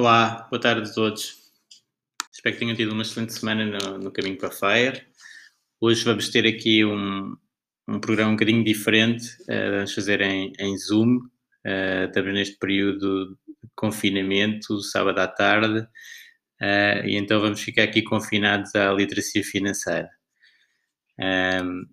[0.00, 1.52] Olá, boa tarde a todos.
[2.32, 5.06] Espero que tenham tido uma excelente semana no, no caminho para a Fire.
[5.78, 7.36] Hoje vamos ter aqui um,
[7.86, 9.26] um programa um bocadinho diferente.
[9.42, 11.18] Uh, vamos fazer em, em Zoom.
[11.66, 18.00] Uh, estamos neste período de confinamento, sábado à tarde, uh, e então vamos ficar aqui
[18.00, 20.08] confinados à literacia financeira.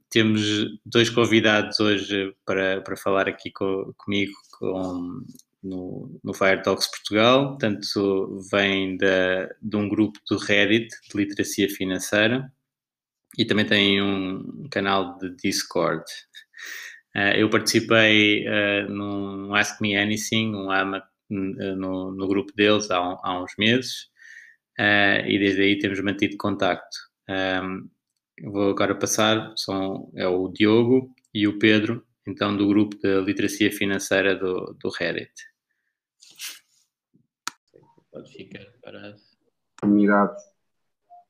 [0.09, 5.25] temos dois convidados hoje para, para falar aqui com, comigo com
[5.67, 11.69] no, no Fire Talks Portugal, tanto vem da, de um grupo do Reddit de literacia
[11.69, 12.51] financeira
[13.37, 16.03] e também tem um canal de Discord.
[17.15, 22.89] Uh, eu participei uh, num Ask Me Anything, um AMA, uh, no, no, grupo deles
[22.91, 24.07] há, há uns meses
[24.79, 26.95] e desde aí temos mantido contacto.
[27.27, 27.89] Um,
[28.43, 33.71] vou agora passar, são, é o Diogo e o Pedro, então do grupo de literacia
[33.71, 35.31] financeira do, do Reddit.
[38.17, 39.15] Pode ficar parado.
[39.79, 40.41] Comunidade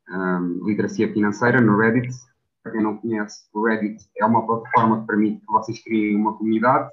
[0.10, 2.16] um, Literacia Financeira no Reddit.
[2.64, 6.38] Para quem não conhece, o Reddit é uma plataforma que permite que vocês criem uma
[6.38, 6.90] comunidade.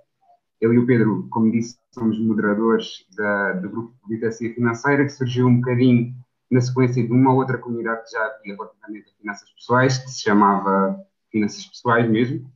[0.60, 5.10] Eu e o Pedro, como disse, somos moderadores da, do grupo de Literacia Financeira, que
[5.10, 6.12] surgiu um bocadinho
[6.50, 10.22] na sequência de uma outra comunidade que já havia relativamente a finanças pessoais, que se
[10.22, 11.00] chamava
[11.31, 12.50] Finanças Pessoais mesmo.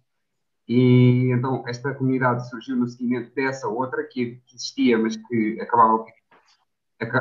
[0.67, 6.05] E então esta comunidade surgiu no seguimento dessa outra que existia, mas que acabava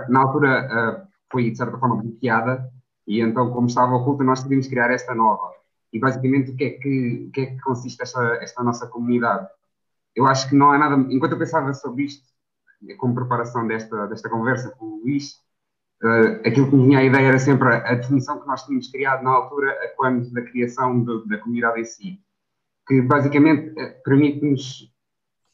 [0.09, 2.71] na altura uh, foi de certa forma bloqueada
[3.05, 5.51] e então como estava oculta nós decidimos criar esta nova.
[5.93, 9.47] E basicamente o que é que, o que, é que consiste esta, esta nossa comunidade?
[10.15, 12.27] Eu acho que não há nada, enquanto eu pensava sobre isto,
[12.97, 15.33] como preparação desta, desta conversa com o Luís,
[16.03, 18.89] uh, aquilo que me vinha a ideia era sempre a, a, definição que nós tínhamos
[18.89, 22.19] criado na altura, quando da criação da comunidade em si,
[22.87, 24.91] que basicamente uh, permite-nos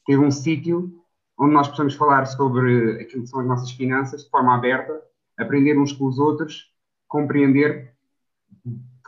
[0.05, 1.02] ter um sítio
[1.37, 5.01] onde nós possamos falar sobre aquilo que são as nossas finanças de forma aberta,
[5.37, 6.71] aprender uns com os outros,
[7.07, 7.93] compreender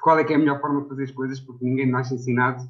[0.02, 2.64] qual é que é a melhor forma de fazer as coisas, porque ninguém nasce ensinado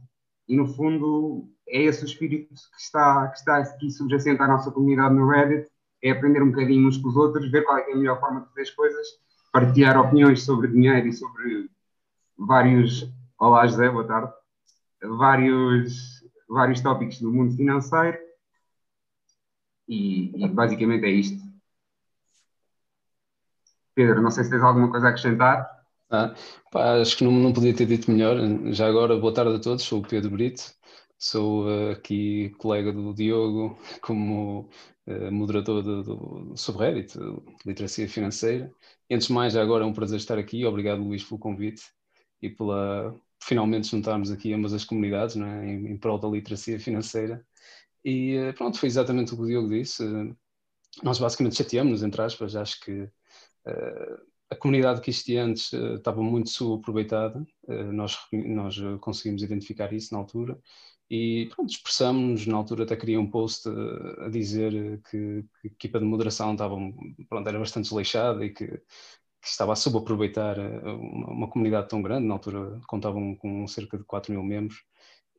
[0.48, 4.72] e, no fundo, é esse o espírito que está, que está aqui subjacente à nossa
[4.72, 5.70] comunidade no Reddit,
[6.04, 8.42] é aprender um bocadinho uns com os outros, ver qual é, é a melhor forma
[8.42, 9.08] de fazer as coisas,
[9.52, 11.70] partilhar opiniões sobre dinheiro e sobre
[12.38, 13.12] vários...
[13.40, 14.32] Olá, José, boa tarde.
[15.02, 18.25] Vários, vários tópicos do mundo financeiro
[19.88, 21.44] e, e basicamente é isto.
[23.94, 25.70] Pedro, não sei se tens alguma coisa a acrescentar.
[26.10, 26.36] Ah,
[26.72, 28.38] pá, acho que não, não podia ter dito melhor.
[28.74, 29.84] Já agora, boa tarde a todos.
[29.84, 30.62] Sou o Pedro Brito,
[31.18, 34.70] sou uh, aqui colega do Diogo como
[35.08, 37.18] uh, moderador do, do subreddit,
[37.66, 38.72] Literacia Financeira.
[39.10, 40.66] Antes de mais, já agora é um prazer estar aqui.
[40.66, 41.84] Obrigado, Luís, pelo convite
[42.42, 45.66] e pela finalmente juntarmos aqui ambas as comunidades não é?
[45.66, 47.46] em, em prol da literacia financeira.
[48.06, 50.04] E eh, pronto, foi exatamente o que o Diogo disse.
[51.04, 56.22] Nós basicamente chateamos-nos, entre aspas, acho que uh, a comunidade que existia antes uh, estava
[56.22, 60.58] muito subaproveitada, uh, nós, nós conseguimos identificar isso na altura.
[61.10, 63.68] E pronto, expressamos-nos, na altura até queria um post
[64.20, 66.76] a dizer que, que, a equipa de moderação estava,
[67.30, 72.28] pronto, era bastante desleixada e que, que estava a subaproveitar uma, uma comunidade tão grande,
[72.28, 74.84] na altura contavam com cerca de 4 mil membros,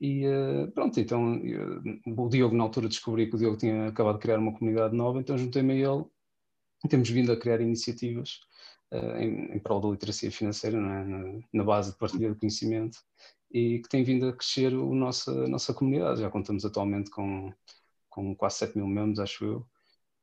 [0.01, 4.17] e uh, pronto, então uh, o Diogo na altura descobri que o Diogo tinha acabado
[4.17, 6.05] de criar uma comunidade nova, então juntei-me a ele
[6.89, 8.41] temos vindo a criar iniciativas
[8.93, 10.81] uh, em, em prol da literacia financeira, é?
[10.81, 12.99] na, na, base de partilha de conhecimento
[13.51, 16.21] e que tem vindo a crescer o nossa, a nossa comunidade.
[16.21, 17.53] Já contamos atualmente com,
[18.11, 19.67] com quase 7 mil membros, acho eu.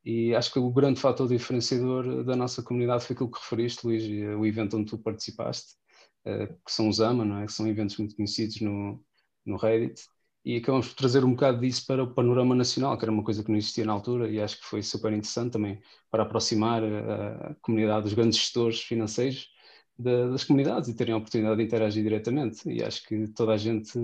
[0.05, 4.03] E acho que o grande fator diferenciador da nossa comunidade foi aquilo que referiste, Luís,
[4.37, 5.75] o evento onde tu participaste,
[6.23, 7.45] que são os AMA, não é?
[7.45, 9.01] que são eventos muito conhecidos no,
[9.45, 10.03] no Reddit
[10.45, 13.43] e acabamos por trazer um bocado disso para o panorama nacional, que era uma coisa
[13.43, 15.81] que não existia na altura e acho que foi super interessante também
[16.11, 19.49] para aproximar a, a comunidade dos grandes gestores financeiros
[19.97, 22.69] da, das comunidades e terem a oportunidade de interagir diretamente.
[22.69, 23.97] E acho que toda a gente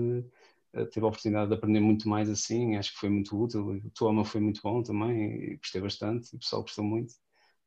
[0.72, 3.68] eh, teve a oportunidade de aprender muito mais assim, acho que foi muito útil.
[3.84, 7.14] O Tuama foi muito bom também, e gostei bastante, o pessoal gostou muito.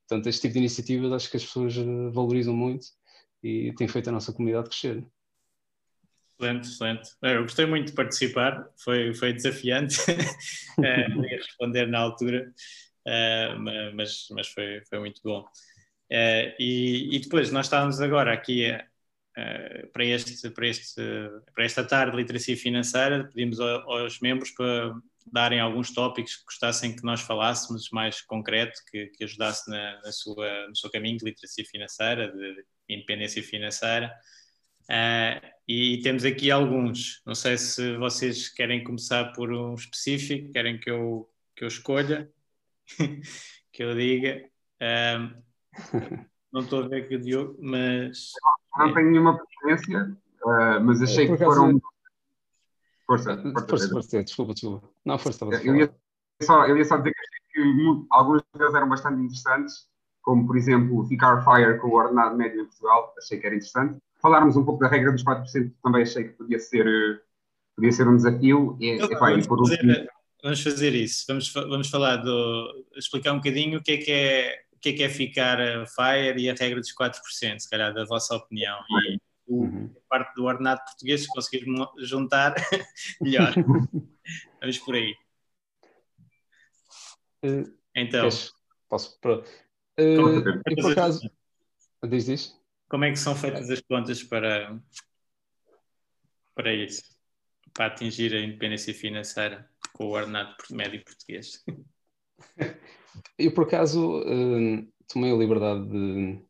[0.07, 2.87] Portanto, este tipo de iniciativas acho que as pessoas eh, valorizam muito
[3.43, 5.05] e tem feito a nossa comunidade crescer.
[6.39, 7.09] Excelente, excelente.
[7.21, 9.97] Eu gostei muito de participar, foi, foi desafiante
[10.83, 11.07] eh,
[11.37, 12.51] responder na altura,
[13.05, 13.55] eh,
[13.93, 15.45] mas, mas foi, foi muito bom.
[16.09, 18.65] Eh, e, e depois nós estávamos agora aqui
[19.93, 21.01] para, este, para, este,
[21.55, 24.93] para esta tarde de literacia financeira, pedimos aos membros para
[25.31, 30.11] darem alguns tópicos que gostassem que nós falássemos mais concreto, que, que ajudasse na, na
[30.11, 34.13] sua, no seu caminho de literacia financeira, de independência financeira.
[35.67, 37.21] E temos aqui alguns.
[37.25, 42.29] Não sei se vocês querem começar por um específico, querem que eu, que eu escolha,
[43.71, 44.43] que eu diga.
[44.81, 45.43] Uh,
[46.51, 48.31] não estou a ver aqui o Diogo, mas.
[48.77, 48.93] Não é.
[48.93, 51.79] tenho nenhuma preferência, uh, mas achei que foram.
[53.05, 54.89] Força, força, força, força, desculpa, desculpa.
[55.05, 55.65] Não, força, força.
[55.65, 55.93] Eu ia,
[56.41, 59.87] só, eu ia só dizer que achei que alguns deles eram bastante interessantes,
[60.21, 64.01] como por exemplo ficar fire com o ordenado médio em Portugal, achei que era interessante
[64.23, 67.21] falarmos um pouco da regra dos 4%, também achei que podia ser,
[67.75, 68.77] podia ser um desafio.
[68.79, 70.09] E, então, vamos, fazer,
[70.41, 72.85] vamos, fazer, isso, vamos, vamos falar do.
[72.95, 76.41] explicar um bocadinho o que é que é, o que é, que é ficar FIRE
[76.41, 78.79] e a regra dos 4%, se calhar, da vossa opinião.
[79.01, 79.93] E uhum.
[79.93, 81.65] a parte do ordenado português, se conseguir
[81.99, 82.55] juntar,
[83.21, 83.53] melhor.
[84.61, 85.13] vamos por aí.
[87.43, 88.29] Uh, então.
[88.87, 89.19] Posso.
[89.99, 90.41] Uh,
[90.81, 91.29] por acaso.
[92.07, 92.62] Diz, diz.
[92.93, 94.79] Como é que são feitas as contas para,
[96.53, 97.01] para isso?
[97.73, 101.65] Para atingir a independência financeira com o ordenado médio português?
[103.35, 106.45] Eu, por acaso, uh, tomei a liberdade de, de,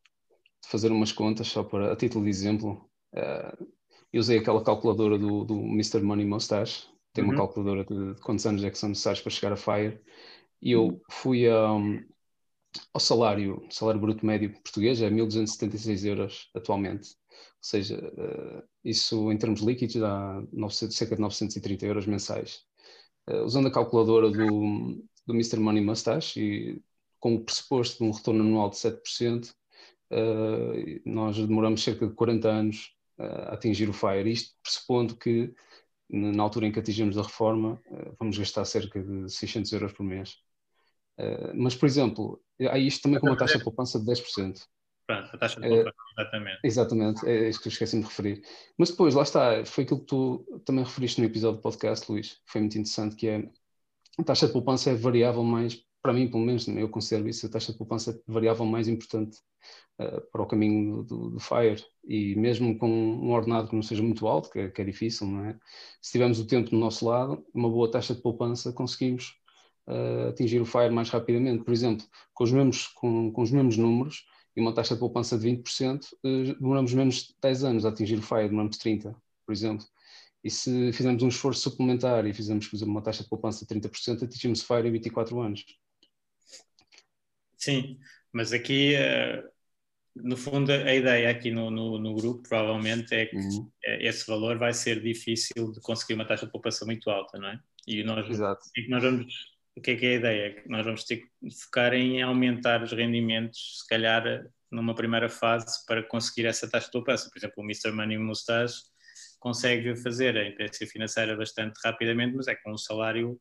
[0.65, 2.89] fazer umas contas, só para, a título de exemplo.
[3.13, 3.65] Uh,
[4.11, 6.01] eu usei aquela calculadora do, do Mr.
[6.01, 7.29] Money Mustache, tem uhum.
[7.29, 9.97] uma calculadora de, de quantos anos é que são necessários para chegar a FIRE,
[10.61, 12.03] e eu fui a, um,
[12.93, 17.15] ao salário, salário bruto médio português é 1.276 euros atualmente.
[17.31, 22.61] Ou seja, uh, isso em termos líquidos dá 900, cerca de 930 euros mensais.
[23.29, 25.59] Uh, usando a calculadora do, do Mr.
[25.59, 26.81] Money Mustache e
[27.19, 29.53] com o pressuposto de um retorno anual de 7%, uh,
[30.11, 34.31] eh, nós demoramos cerca de 40 anos a atingir o FIRE.
[34.31, 35.53] Isto pressupondo que
[36.09, 37.81] na altura em que atingimos a reforma,
[38.19, 40.37] vamos gastar cerca de 600 euros por mês.
[41.19, 44.65] Uh, mas, por exemplo, há isto também com uma taxa de poupança de 10%.
[45.05, 46.59] Pronto, a taxa de poupança, uh, exatamente.
[46.63, 48.41] Exatamente, é isso que eu esqueci-me de referir.
[48.77, 52.41] Mas depois, lá está, foi aquilo que tu também referiste no episódio do podcast, Luís,
[52.45, 53.49] foi muito interessante, que é
[54.19, 57.45] a taxa de poupança é a variável mais, para mim, pelo menos, eu considero isso,
[57.45, 59.37] a taxa de poupança é a variável mais importante
[59.99, 61.83] uh, para o caminho do, do, FIRE.
[62.03, 65.27] E mesmo com um ordenado que não seja muito alto, que é, que é difícil,
[65.27, 65.57] não é?
[66.01, 69.33] Se tivermos o tempo do nosso lado, uma boa taxa de poupança, conseguimos
[69.87, 71.63] uh, atingir o FIRE mais rapidamente.
[71.63, 74.25] Por exemplo, com os mesmos, com, com os mesmos números
[74.55, 77.89] e uma taxa de poupança de 20%, uh, eh, demoramos menos de 10 anos a
[77.89, 79.15] atingir o FIRE, demoramos 30,
[79.45, 79.85] por exemplo.
[80.43, 83.73] E se fizermos um esforço suplementar e fizermos, por exemplo, uma taxa de poupança de
[83.73, 85.65] 30%, atingimos o FIRE em 24 anos.
[87.57, 87.97] Sim,
[88.31, 89.49] mas aqui, uh,
[90.15, 93.71] no fundo, a ideia aqui no, no, no grupo provavelmente é que uhum.
[94.01, 97.59] esse valor vai ser difícil de conseguir uma taxa de poupança muito alta, não é?
[97.87, 98.61] E nós, Exato.
[98.77, 100.63] E nós vamos o que é que é a ideia?
[100.67, 101.29] Nós vamos ter que
[101.63, 106.91] focar em aumentar os rendimentos, se calhar numa primeira fase, para conseguir essa taxa de
[106.91, 107.29] poupança.
[107.29, 107.91] Por exemplo, o Mr.
[107.91, 108.81] Money Mustache
[109.39, 113.39] consegue fazer a independência financeira bastante rapidamente, mas é com um salário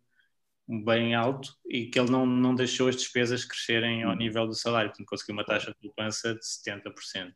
[0.69, 4.17] bem alto e que ele não, não deixou as despesas crescerem ao uhum.
[4.17, 7.33] nível do salário, portanto conseguiu uma taxa de poupança de 70%.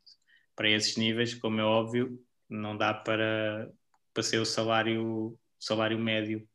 [0.54, 3.70] Para esses níveis, como é óbvio, não dá para,
[4.14, 6.48] para ser o salário, salário médio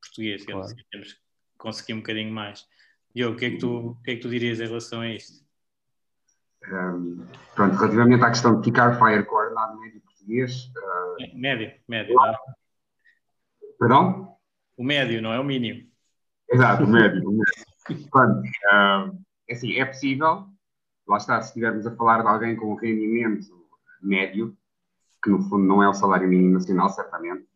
[0.00, 0.44] português.
[0.44, 0.74] Claro.
[0.90, 1.16] Temos
[1.56, 2.66] conseguir um bocadinho mais.
[3.14, 5.08] Diogo, o que, é que tu, o que é que tu dirias em relação a
[5.08, 5.44] isto?
[6.70, 10.66] Um, pronto, relativamente à questão de ficar fire com o ordenado médio português.
[10.76, 12.16] Uh, médio, médio.
[12.24, 12.36] É?
[13.78, 14.36] Perdão?
[14.76, 15.88] O médio, não é o mínimo.
[16.50, 17.28] Exato, o médio.
[17.28, 18.08] o médio.
[18.10, 19.18] Pronto, uh,
[19.50, 20.48] assim, é possível,
[21.06, 23.46] lá está, se estivermos a falar de alguém com um rendimento
[24.02, 24.56] médio,
[25.22, 27.46] que no fundo não é o salário mínimo nacional, certamente,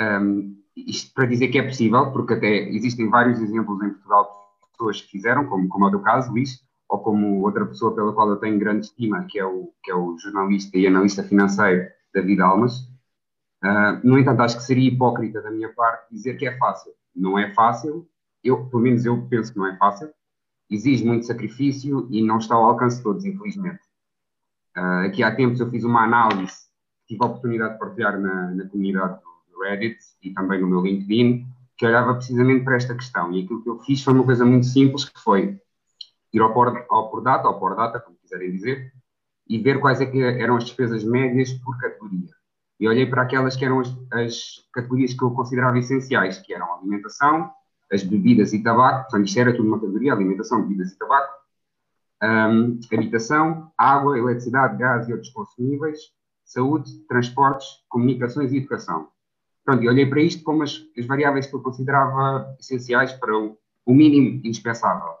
[0.00, 4.24] um, isto para dizer que é possível, porque até existem vários exemplos em Portugal
[4.62, 7.94] de pessoas que fizeram, como, como é o teu caso, Luís, ou como outra pessoa
[7.94, 11.22] pela qual eu tenho grande estima, que é o, que é o jornalista e analista
[11.22, 12.88] financeiro David Almas,
[13.62, 16.92] Uh, no entanto, acho que seria hipócrita da minha parte dizer que é fácil.
[17.14, 18.08] Não é fácil,
[18.42, 20.10] eu, pelo menos eu penso que não é fácil,
[20.70, 23.80] exige muito sacrifício e não está ao alcance de todos, infelizmente.
[24.76, 26.68] Uh, aqui há tempos eu fiz uma análise,
[27.08, 31.46] tive a oportunidade de partilhar na, na comunidade do Reddit e também no meu LinkedIn,
[31.76, 33.32] que olhava precisamente para esta questão.
[33.32, 35.60] E aquilo que eu fiz foi uma coisa muito simples, que foi
[36.32, 38.92] ir ao por, ao por data, ao por data, como quiserem dizer,
[39.48, 42.28] e ver quais é que eram as despesas médias por categoria.
[42.80, 46.74] E olhei para aquelas que eram as, as categorias que eu considerava essenciais, que eram
[46.74, 47.50] alimentação,
[47.90, 51.32] as bebidas e tabaco, portanto isto era tudo uma categoria, alimentação, bebidas e tabaco,
[52.22, 55.98] um, habitação, água, eletricidade, gás e outros consumíveis,
[56.44, 59.08] saúde, transportes, comunicações e educação.
[59.68, 63.58] Pronto, e olhei para isto como as, as variáveis que eu considerava essenciais para o,
[63.84, 65.12] o, mínimo indispensável.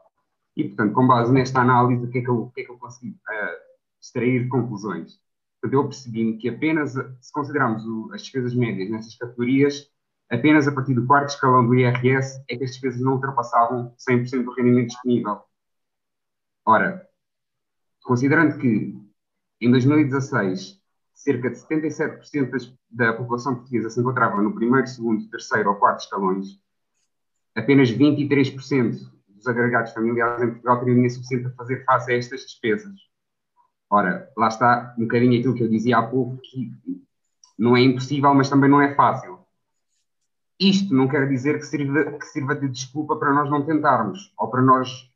[0.56, 2.78] E, portanto, com base nesta análise, o que é que eu, que é que eu
[2.78, 3.56] consegui uh,
[4.00, 5.20] extrair conclusões?
[5.60, 9.86] Portanto, eu percebi que apenas, se considerarmos o, as despesas médias nessas categorias,
[10.30, 14.44] apenas a partir do quarto escalão do IRS é que as despesas não ultrapassavam 100%
[14.44, 15.42] do rendimento disponível.
[16.64, 17.06] Ora,
[18.02, 18.96] considerando que
[19.60, 20.77] em 2016
[21.18, 26.60] cerca de 77% da população portuguesa se encontrava no primeiro, segundo, terceiro ou quarto escalões,
[27.56, 32.42] apenas 23% dos agregados familiares em Portugal teriam dinheiro suficiente para fazer face a estas
[32.42, 32.94] despesas.
[33.90, 36.70] Ora, lá está um bocadinho aquilo que eu dizia há pouco, que
[37.58, 39.40] não é impossível, mas também não é fácil.
[40.60, 44.48] Isto não quer dizer que sirva, que sirva de desculpa para nós não tentarmos, ou
[44.48, 45.10] para nós,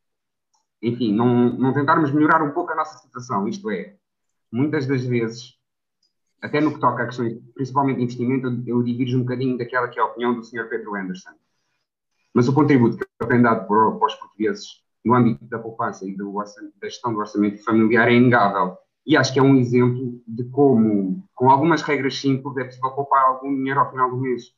[0.82, 3.46] enfim, não, não tentarmos melhorar um pouco a nossa situação.
[3.46, 3.94] Isto é,
[4.50, 5.61] muitas das vezes,
[6.42, 9.88] até no que toca a questões, principalmente de investimento, eu, eu divirjo um bocadinho daquela
[9.88, 10.68] que é a opinião do Sr.
[10.68, 11.30] Pedro Anderson.
[12.34, 16.16] Mas o contributo que tem dado para, para os portugueses no âmbito da poupança e
[16.16, 18.76] do, da gestão do orçamento familiar é inegável.
[19.06, 23.24] E acho que é um exemplo de como, com algumas regras simples, é possível poupar
[23.24, 24.52] algum dinheiro ao final do mês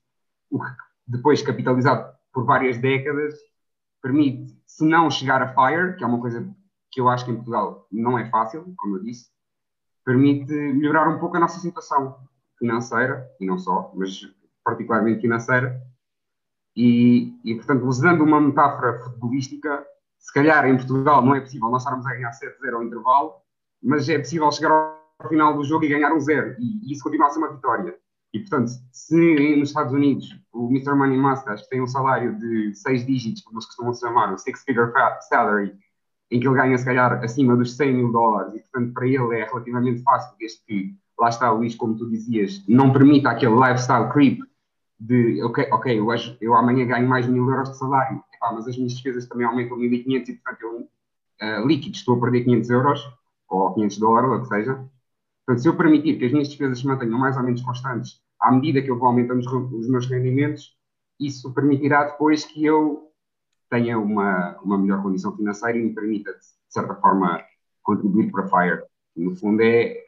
[0.51, 0.71] o que
[1.07, 3.35] depois capitalizado por várias décadas
[4.03, 6.47] permite, se não chegar a FIRE, que é uma coisa
[6.91, 9.29] que eu acho que em Portugal não é fácil, como eu disse,
[10.05, 12.17] permite melhorar um pouco a nossa situação
[12.59, 14.21] financeira, e não só, mas
[14.65, 15.81] particularmente financeira,
[16.77, 19.85] e, e portanto, usando uma metáfora futebolística,
[20.19, 23.35] se calhar em Portugal não é possível nós estarmos a ganhar 7-0 ao intervalo,
[23.83, 27.03] mas é possível chegar ao final do jogo e ganhar um zero, e, e isso
[27.03, 27.97] continua a ser uma vitória.
[28.33, 30.95] E, portanto, se nos Estados Unidos o Mr.
[30.95, 34.91] Money Mustache tem um salário de seis dígitos, como eles costumam chamar, o six-figure
[35.29, 35.73] salary,
[36.31, 39.41] em que ele ganha, se calhar, acima dos 100 mil dólares, e, portanto, para ele
[39.41, 44.09] é relativamente fácil, desde que, lá está, Luís, como tu dizias, não permita aquele lifestyle
[44.11, 44.41] creep
[44.99, 46.07] de, ok, ok eu,
[46.41, 49.77] eu amanhã ganho mais mil euros de salário, Epá, mas as minhas despesas também aumentam
[49.79, 50.89] 1.500 e, portanto, eu,
[51.43, 53.01] uh, líquido, estou a perder 500 euros,
[53.49, 54.75] ou 500 dólares, ou o que seja.
[55.47, 58.53] Portanto, se eu permitir que as minhas despesas se mantenham mais ou menos constantes à
[58.53, 60.77] medida que eu vou aumentando os, meus rendimentos,
[61.19, 63.11] isso permitirá depois que eu
[63.75, 66.39] tenha uma, uma melhor condição financeira e me permita, de
[66.69, 67.45] certa forma,
[67.83, 68.83] contribuir para a FIRE.
[69.17, 70.01] No fundo, é,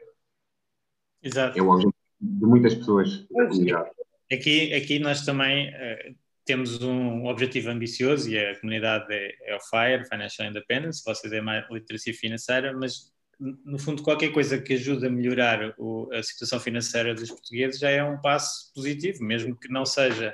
[1.21, 1.59] Exato.
[1.59, 3.91] é o objetivo de muitas pessoas da comunidade.
[4.33, 9.61] Aqui, aqui nós também uh, temos um objetivo ambicioso e a comunidade é, é o
[9.61, 15.07] FIRE, Financial Independence, vocês é mais literacia financeira, mas no fundo, qualquer coisa que ajude
[15.07, 19.69] a melhorar o, a situação financeira dos portugueses já é um passo positivo, mesmo que
[19.69, 20.33] não seja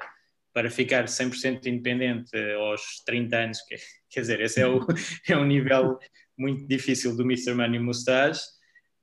[0.53, 3.77] para ficar 100% independente aos 30 anos, que,
[4.11, 4.87] quer dizer, esse é, o,
[5.29, 5.99] é um nível
[6.37, 7.55] muito difícil do Mr.
[7.55, 8.43] Money Mustache.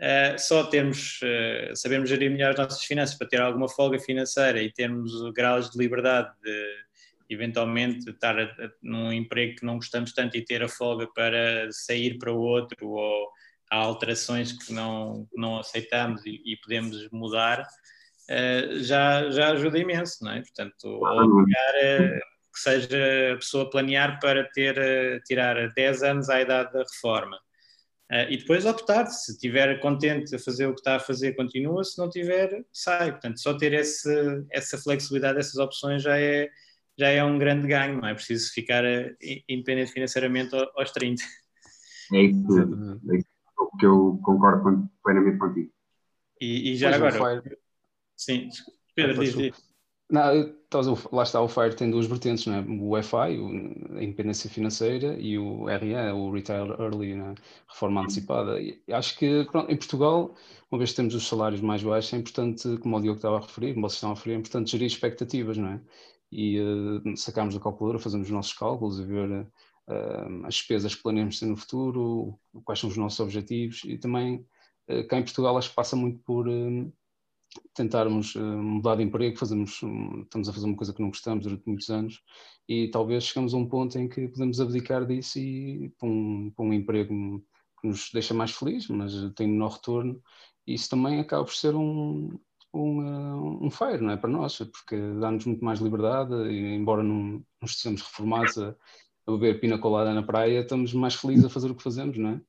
[0.01, 4.61] Uh, só termos, uh, sabermos gerir melhor as nossas finanças para ter alguma folga financeira
[4.61, 6.89] e termos graus de liberdade de
[7.29, 11.69] eventualmente estar a, a, num emprego que não gostamos tanto e ter a folga para
[11.71, 13.29] sair para outro ou
[13.69, 17.67] há alterações que não, não aceitamos e, e podemos mudar,
[18.29, 20.41] uh, já, já ajuda imenso, não é?
[20.41, 22.19] Portanto, obrigar a,
[22.53, 27.37] que seja a pessoa planear para ter, uh, tirar 10 anos à idade da reforma.
[28.11, 31.83] Uh, e depois optar, se estiver contente a fazer o que está a fazer, continua,
[31.83, 33.11] se não tiver, sai.
[33.11, 36.49] Portanto, só ter esse, essa flexibilidade, essas opções já é,
[36.97, 38.83] já é um grande ganho, não é preciso ficar
[39.47, 41.21] independente financeiramente aos 30.
[42.13, 42.59] É isso,
[43.11, 43.29] é isso
[43.79, 45.71] que eu concordo plenamente contigo.
[46.41, 47.41] E, e já pois agora.
[47.41, 47.57] Fire...
[48.19, 48.49] Sim,
[48.93, 49.69] Pedro, diz, diz.
[50.11, 50.21] Não,
[51.11, 52.65] lá está, o FIRE tem duas vertentes, né?
[52.67, 57.33] o FI, a independência financeira, e o RE, o Retail Early, né?
[57.69, 58.59] reforma antecipada.
[58.59, 60.35] E acho que pronto, em Portugal,
[60.69, 63.41] uma vez que temos os salários mais baixos, é importante, como o Diogo estava a
[63.41, 65.81] referir, como vocês estão a referir, é importante gerir expectativas, não é?
[66.29, 71.03] E uh, sacarmos a calculadora, fazemos os nossos cálculos e ver uh, as despesas que
[71.03, 74.45] planeamos ter no futuro, quais são os nossos objetivos e também
[74.89, 76.91] uh, cá em Portugal acho que passa muito por uh,
[77.73, 79.81] tentarmos uh, mudar de emprego, fazemos,
[80.23, 82.21] estamos a fazer uma coisa que não gostamos durante muitos anos
[82.67, 86.65] e talvez chegamos a um ponto em que podemos abdicar disso e para um, para
[86.65, 87.43] um emprego
[87.81, 90.21] que nos deixa mais feliz, mas tem menor retorno.
[90.67, 92.37] Isso também acaba por ser um,
[92.73, 94.17] um, uh, um fire, não é?
[94.17, 98.75] Para nós, porque dá-nos muito mais liberdade, e, embora não, não estejamos reformados a,
[99.25, 102.31] a beber pina colada na praia, estamos mais felizes a fazer o que fazemos, não
[102.31, 102.41] é?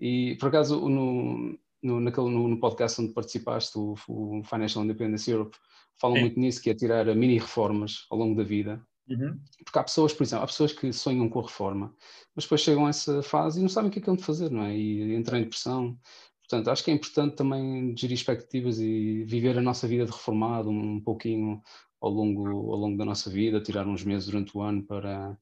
[0.00, 5.30] E por acaso, no, no, naquele, no, no podcast onde participaste, o, o Financial Independence
[5.30, 5.56] Europe,
[6.00, 9.38] falam muito nisso, que é tirar mini reformas ao longo da vida Uhum.
[9.64, 11.94] Porque há pessoas, por exemplo, há pessoas que sonham com a reforma,
[12.34, 14.50] mas depois chegam a essa fase e não sabem o que é que de fazer,
[14.50, 14.76] não é?
[14.76, 15.98] E entram em depressão.
[16.40, 20.70] Portanto, acho que é importante também gerir expectativas e viver a nossa vida de reformado
[20.70, 21.62] um pouquinho
[22.00, 25.38] ao longo, ao longo da nossa vida, tirar uns meses durante o ano para,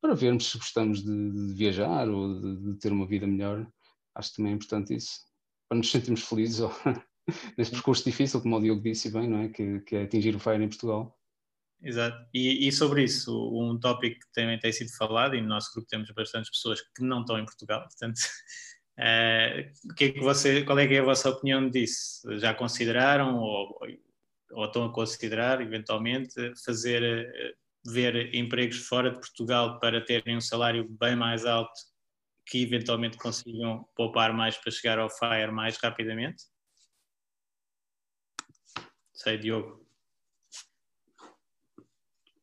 [0.00, 3.66] para vermos se gostamos de, de viajar ou de, de, ter uma vida melhor.
[4.14, 5.20] Acho também é importante isso,
[5.70, 6.60] para nos sentirmos felizes
[7.56, 9.48] neste percurso difícil, como o Diogo disse bem, não é?
[9.48, 11.16] Que, que é atingir o FIRE em Portugal.
[11.80, 12.28] Exato.
[12.34, 15.88] E, e, sobre isso, um tópico que também tem sido falado, e no nosso grupo
[15.88, 18.18] temos bastantes pessoas que não estão em Portugal, portanto,
[18.98, 22.20] uh, que é que você, qual é, que é a vossa opinião disso?
[22.38, 23.78] Já consideraram ou,
[24.50, 26.34] ou estão a considerar, eventualmente,
[26.64, 27.54] fazer, eh,
[27.86, 31.89] ver empregos fora de Portugal para terem um salário bem mais alto
[32.50, 36.42] que eventualmente consigam poupar mais para chegar ao FIRE mais rapidamente?
[39.14, 39.86] Sei, Diogo.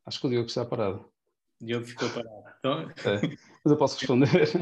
[0.05, 1.11] Acho que o Diogo está parado.
[1.61, 2.55] O Diogo ficou parado.
[2.57, 2.81] Então...
[2.81, 3.21] É,
[3.63, 4.29] mas eu posso responder.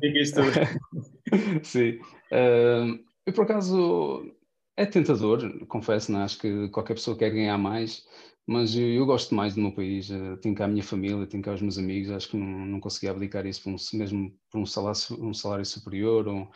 [0.00, 1.62] Tu.
[1.62, 2.00] Sim.
[2.32, 4.34] Uh, eu, por acaso,
[4.76, 6.22] é tentador, confesso, não?
[6.22, 6.24] É?
[6.24, 8.04] acho que qualquer pessoa quer ganhar mais,
[8.50, 11.40] mas eu, eu gosto mais do meu país, uh, tenho cá a minha família, tenho
[11.40, 14.58] cá os meus amigos, acho que não, não consegui abdicar isso por um, mesmo por
[14.58, 16.50] um salário, um salário superior ou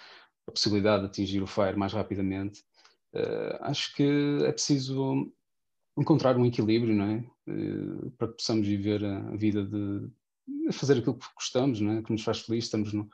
[0.49, 2.65] a possibilidade de atingir o FIRE mais rapidamente.
[3.15, 4.03] Uh, acho que
[4.45, 5.33] é preciso
[5.97, 7.25] encontrar um equilíbrio, não é?
[7.49, 10.09] Uh, para que possamos viver a, vida de,
[10.49, 12.03] de, fazer aquilo que gostamos, não é?
[12.03, 12.65] Que nos faz feliz.
[12.65, 13.09] Estamos no,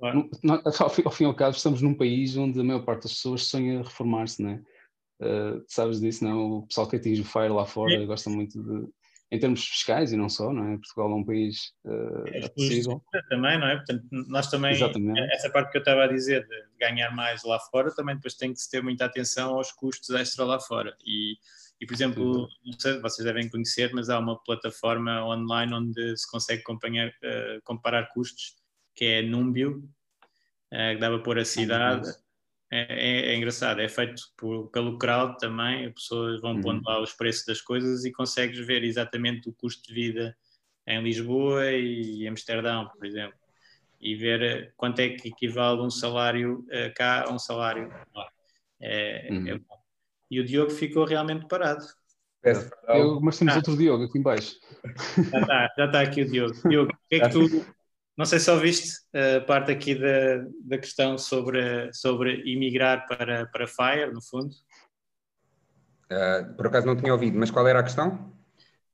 [0.00, 2.84] no, no ao, fim, ao fim e ao cabo, estamos num país onde a maior
[2.84, 4.62] parte das pessoas sonha reformar-se, não é?
[5.20, 6.58] Uh, sabes disso, não?
[6.58, 8.04] O pessoal que atinge o FIRE lá fora é.
[8.04, 8.88] gosta muito de,
[9.30, 10.76] em termos fiscais e não só, não é?
[10.76, 13.02] Portugal é um país uh, é, acessível.
[13.28, 13.76] Também, não é?
[13.76, 15.20] Portanto, nós também, Exatamente.
[15.32, 18.52] essa parte que eu estava a dizer de ganhar mais lá fora, também depois tem
[18.52, 21.36] que se ter muita atenção aos custos extra lá fora e
[21.80, 26.30] e, por exemplo, não sei, vocês devem conhecer, mas há uma plataforma online onde se
[26.30, 28.54] consegue uh, comparar custos,
[28.94, 29.84] que é Numbio,
[30.72, 32.08] uh, que dá para pôr a cidade.
[32.76, 36.60] É, é, é, engraçado, é feito por, pelo crowd também, as pessoas vão uhum.
[36.60, 40.36] pondo lá os preços das coisas e consegues ver exatamente o custo de vida
[40.86, 43.38] em Lisboa e Amsterdão, por exemplo,
[44.00, 48.28] e ver eh, quanto é que equivale um salário uh, cá a um salário lá.
[48.80, 49.48] É, é uhum.
[49.48, 49.84] é bom
[50.34, 51.84] e o Diogo ficou realmente parado.
[52.88, 53.58] Eu, mas temos ah.
[53.58, 54.56] outro Diogo aqui embaixo.
[55.30, 56.68] Já está, já está aqui o Diogo.
[56.68, 57.66] Diogo, o que é que tu.
[58.16, 63.46] Não sei se ouviste a uh, parte aqui da, da questão sobre, sobre imigrar para,
[63.46, 64.54] para Fire, no fundo.
[66.04, 68.32] Uh, por acaso não tinha ouvido, mas qual era a questão?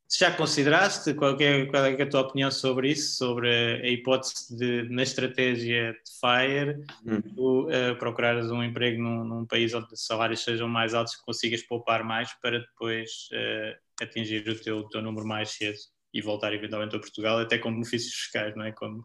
[0.09, 3.49] Se já consideraste, qual é, qual é a tua opinião sobre isso, sobre
[3.83, 7.21] a hipótese de, na estratégia de FIRE, hum.
[7.21, 11.25] tu uh, procurares um emprego num, num, país onde os salários sejam mais altos, que
[11.25, 15.79] consigas poupar mais para depois uh, atingir o teu, teu número mais cedo
[16.13, 18.73] e voltar eventualmente a Portugal, até com benefícios fiscais, não é?
[18.73, 19.05] Como,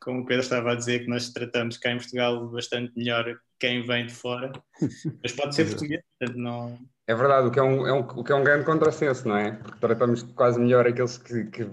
[0.00, 3.82] como o Pedro estava a dizer, que nós tratamos cá em Portugal bastante melhor quem
[3.86, 4.52] vem de fora,
[5.22, 8.24] mas pode ser português, portanto não é verdade, o que é um, é um, o
[8.24, 9.52] que é um grande contrassenso, não é?
[9.52, 11.68] Porque tratamos quase melhor aqueles que, que,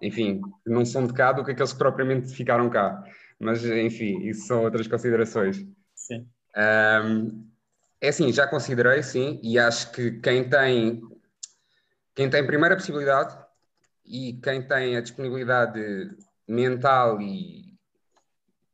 [0.00, 3.04] enfim, não são de cá do que aqueles que propriamente ficaram cá.
[3.38, 5.64] Mas, enfim, isso são outras considerações.
[5.94, 6.26] Sim.
[6.56, 7.48] Um,
[8.00, 11.00] é assim, já considerei, sim, e acho que quem tem,
[12.16, 13.36] quem tem primeira possibilidade
[14.04, 17.78] e quem tem a disponibilidade mental e,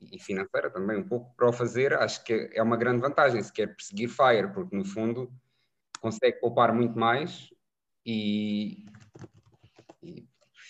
[0.01, 3.53] e financeira também um pouco para o fazer, acho que é uma grande vantagem se
[3.53, 5.31] quer perseguir FIRE, porque no fundo
[6.01, 7.51] consegue poupar muito mais
[8.05, 8.87] e,
[10.03, 10.27] e,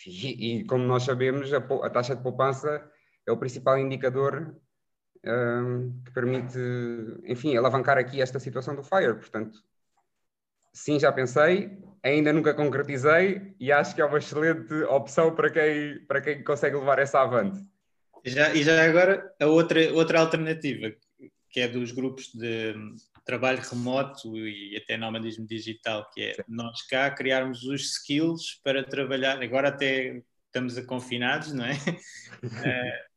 [0.06, 2.90] e como nós sabemos, a, a, taxa de poupança
[3.26, 4.56] é o principal indicador
[5.24, 6.58] um, que permite,
[7.24, 9.14] enfim, alavancar aqui esta situação do FIRE.
[9.14, 9.62] Portanto,
[10.72, 16.04] sim, já pensei, ainda nunca concretizei e acho que é uma excelente opção para quem,
[16.06, 17.60] para quem consegue levar essa avante.
[18.24, 20.92] Já, e já agora, a outra, outra alternativa,
[21.50, 22.74] que é dos grupos de,
[23.28, 26.42] trabalho remoto e até nomadismo digital, que é Sim.
[26.48, 31.74] nós cá criarmos os skills para trabalhar, agora até estamos a confinados, não é?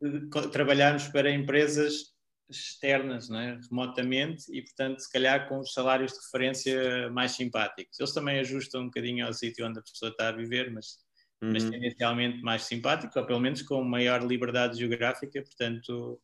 [0.00, 2.14] uh, trabalharmos para empresas
[2.50, 3.58] externas, é?
[3.68, 7.98] remotamente, e portanto, se calhar com os salários de referência mais simpáticos.
[7.98, 10.98] Eles também ajustam um bocadinho ao sítio onde a pessoa está a viver, mas,
[11.42, 11.52] uhum.
[11.52, 16.20] mas tendencialmente mais simpático, ou pelo menos com maior liberdade geográfica, portanto,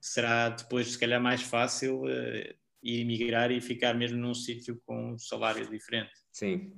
[0.00, 5.12] será depois, se calhar, mais fácil uh, ir migrar e ficar mesmo num sítio com
[5.12, 6.12] um salário diferente.
[6.32, 6.72] Sim.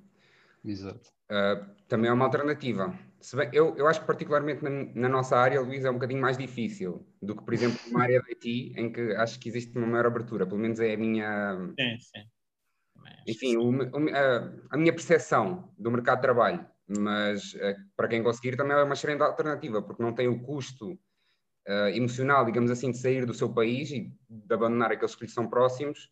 [0.64, 1.10] Exato.
[1.30, 2.98] Uh, também é uma alternativa.
[3.34, 6.36] Bem, eu, eu acho que particularmente na, na, nossa área, Luís, é um bocadinho mais
[6.36, 9.86] difícil do que, por exemplo, numa área de IT, em que acho que existe uma
[9.86, 11.56] maior abertura, pelo menos é a minha...
[11.78, 12.24] Sim, sim.
[13.26, 18.22] Enfim, o, o, a, a, minha percepção do mercado de trabalho, mas uh, para quem
[18.22, 22.90] conseguir também é uma excelente alternativa, porque não tem o custo uh, emocional, digamos assim,
[22.90, 26.10] de sair do seu país e de abandonar aqueles que lhe são próximos,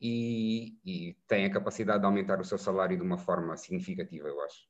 [0.00, 4.40] e, e tem a capacidade de aumentar o seu salário de uma forma significativa, eu
[4.42, 4.66] acho.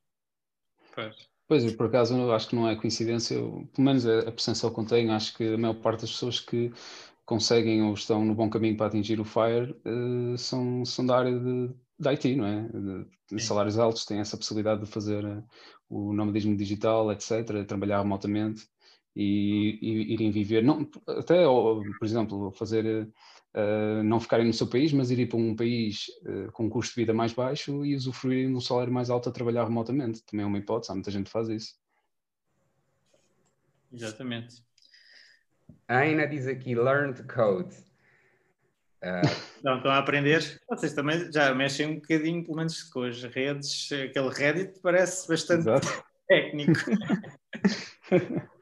[0.95, 1.29] Pois.
[1.49, 4.81] Pois, por acaso, acho que não é coincidência, eu, pelo menos a, a percepção que
[4.81, 6.71] eu tenho, acho que a maior parte das pessoas que
[7.25, 11.39] conseguem ou estão no bom caminho para atingir o FIRE uh, são, são da área
[11.39, 12.69] de, de IT, não é?
[12.69, 15.43] De, de salários altos, têm essa possibilidade de fazer uh,
[15.89, 18.69] o nomadismo digital, etc., trabalhar remotamente
[19.17, 23.11] e, e irem viver, não, até, por exemplo, fazer
[23.59, 26.95] uh, não ficarem no seu país, mas irem para um país uh, com um custo
[26.95, 30.23] de vida mais baixo e usufruírem de um salário mais alto a trabalhar remotamente.
[30.23, 31.75] Também é uma hipótese, há muita gente que faz isso.
[33.93, 34.63] Exatamente.
[35.89, 37.75] A Aina diz aqui, learn to code.
[39.01, 39.23] Uh...
[39.61, 40.61] Então, estão a aprender.
[40.69, 43.89] Vocês também já mexem um bocadinho, pelo menos com as redes.
[43.93, 46.05] Aquele Reddit parece bastante Exato.
[46.27, 46.81] técnico.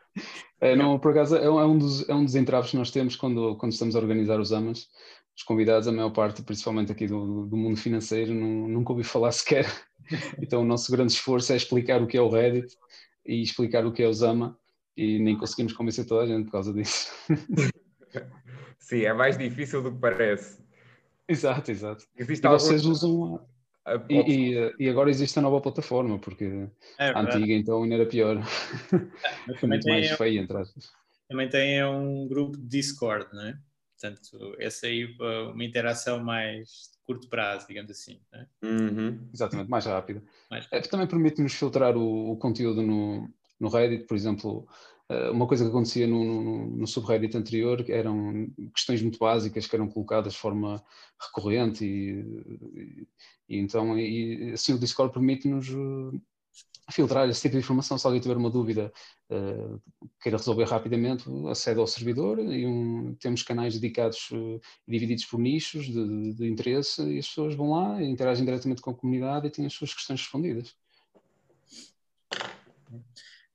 [0.61, 2.91] É, não, por acaso, é um, é um, dos, é um dos entraves que nós
[2.91, 4.89] temos quando, quando estamos a organizar os AMAs.
[5.37, 9.31] Os convidados, a maior parte, principalmente aqui do, do mundo financeiro, não, nunca ouvi falar
[9.33, 9.67] sequer.
[10.41, 12.75] Então, o nosso grande esforço é explicar o que é o Reddit
[13.27, 14.59] e explicar o que é o Zama,
[14.97, 17.13] e nem conseguimos convencer toda a gente por causa disso.
[18.79, 20.65] Sim, é mais difícil do que parece.
[21.29, 22.05] Exato, exato.
[22.17, 22.59] Existe e algum...
[22.59, 23.41] vocês usam
[24.09, 26.69] e, e, e, agora existe a nova plataforma, porque
[26.99, 28.39] é a antiga então ainda era pior.
[28.39, 30.91] É, Foi muito mais feia, entre aspas.
[31.29, 33.59] Também tem um grupo de Discord, não é?
[33.99, 35.17] Portanto, essa aí
[35.53, 38.21] uma interação mais de curto prazo, digamos assim.
[38.33, 38.47] É?
[38.63, 39.29] Uhum.
[39.33, 40.23] Exatamente, mais rápida.
[40.71, 44.96] É, também permite-nos filtrar o, o, conteúdo no, no Reddit, por exemplo, eh,
[45.33, 49.89] uma coisa que acontecia no, no, no, subreddit anterior eram questões muito básicas que eram
[49.89, 50.83] colocadas de forma
[51.21, 52.21] recorrente e,
[52.75, 53.09] e,
[53.49, 56.19] e então e, assim o Discord permite-nos eh,
[56.91, 57.99] filtrar esse tipo de informação.
[57.99, 58.93] Se alguém tiver uma dúvida,
[59.31, 59.81] uh,
[60.21, 65.87] queira resolver rapidamente, acede ao servidor e um, temos canais dedicados, uh, divididos por nichos
[65.87, 69.51] de, de, de, interesse e as pessoas vão lá, interagem diretamente com a comunidade e
[69.51, 70.75] têm as suas questões respondidas.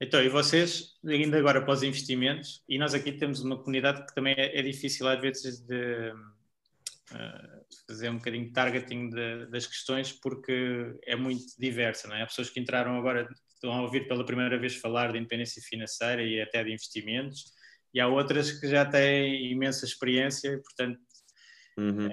[0.03, 4.15] Então, e vocês, ainda agora para os investimentos, e nós aqui temos uma comunidade que
[4.15, 9.67] também é, é difícil às vezes de uh, fazer um bocadinho de targeting de, das
[9.67, 12.23] questões porque é muito diversa, não é?
[12.23, 16.23] Há pessoas que entraram agora, estão a ouvir pela primeira vez falar de independência financeira
[16.23, 17.53] e até de investimentos,
[17.93, 20.99] e há outras que já têm imensa experiência, e, portanto,
[21.77, 22.07] uhum.
[22.07, 22.11] uh,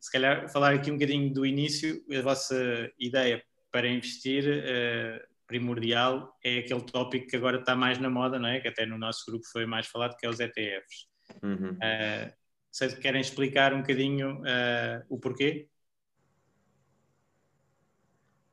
[0.00, 3.42] se calhar falar aqui um bocadinho do início, a vossa ideia
[3.72, 4.44] para investir.
[4.44, 8.60] Uh, primordial é aquele tópico que agora está mais na moda, não é?
[8.60, 11.08] Que até no nosso grupo foi mais falado, que é os ETFs.
[11.42, 11.72] Uhum.
[11.72, 12.32] Uh,
[12.70, 15.68] sei se querem explicar um bocadinho uh, o porquê.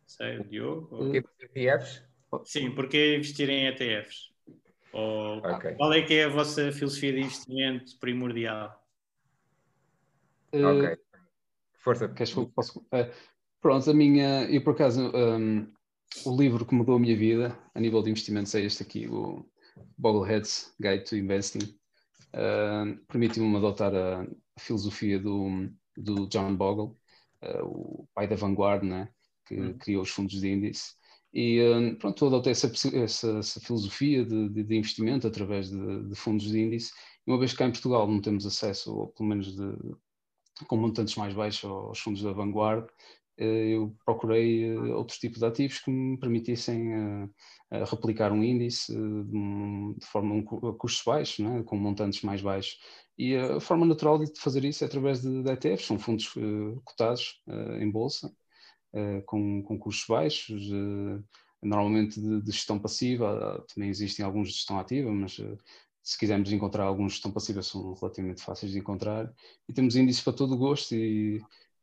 [0.05, 0.87] Sei, o Diogo?
[0.87, 2.03] Porquê dos ETFs?
[2.45, 4.31] Sim, porquê investir em ETFs?
[4.93, 5.73] Ou okay.
[5.75, 8.77] qual é que é a vossa filosofia de investimento primordial?
[10.53, 10.97] Ok.
[11.79, 12.09] Força.
[12.09, 12.79] Queres que posso...
[12.79, 13.09] Uh,
[13.61, 14.43] pronto, a minha...
[14.49, 15.11] Eu, por acaso...
[15.15, 15.71] Um
[16.25, 19.45] o livro que mudou a minha vida a nível de investimentos é este aqui, o
[19.97, 21.77] Boglehead's Guide to Investing.
[22.33, 24.25] Uh, Permitiu-me adotar a,
[24.59, 26.95] filosofia do, do John Bogle,
[27.43, 29.09] uh, o pai da vanguarda, né,
[29.45, 29.77] que hum.
[29.77, 30.93] criou os fundos de índice.
[31.33, 36.15] E uh, pronto, adotei essa, essa, essa filosofia de, de, de, investimento através de, de,
[36.15, 36.91] fundos de índice.
[37.25, 39.55] E uma vez que cá em Portugal não temos acesso, ou pelo menos
[40.67, 42.87] com montantes mais baixos aos fundos da vanguarda,
[43.43, 46.93] eu procurei eh, outros tipos de ativos que me permitissem
[47.71, 52.79] eh, replicar um índice de forma a custos baixos, né, com montantes mais baixos.
[53.17, 56.33] E a forma natural de fazer isso é através de, de ETFs, são fundos
[56.83, 57.41] cotados
[57.79, 58.31] em bolsa,
[59.25, 60.69] com, com custos baixos,
[61.61, 65.39] normalmente de, de, gestão passiva, também existem alguns de gestão ativa, mas
[66.03, 69.31] se quisermos encontrar alguns de gestão passiva são relativamente fáceis de encontrar.
[69.69, 71.39] E temos índices para todo o gosto e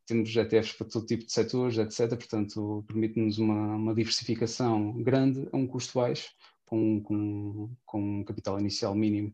[0.09, 2.17] temos ETFs para todo tipo de setores, etc.
[2.17, 6.31] Portanto, permite-nos uma, uma, diversificação grande a um custo baixo,
[6.65, 9.31] com, com, com um capital inicial mínimo.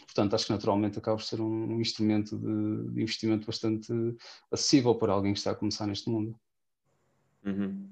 [0.00, 3.92] portanto, acho que naturalmente acaba por ser um, um instrumento de, de, investimento bastante
[4.50, 6.38] acessível para alguém que está a começar neste mundo.
[7.46, 7.88] Uhum.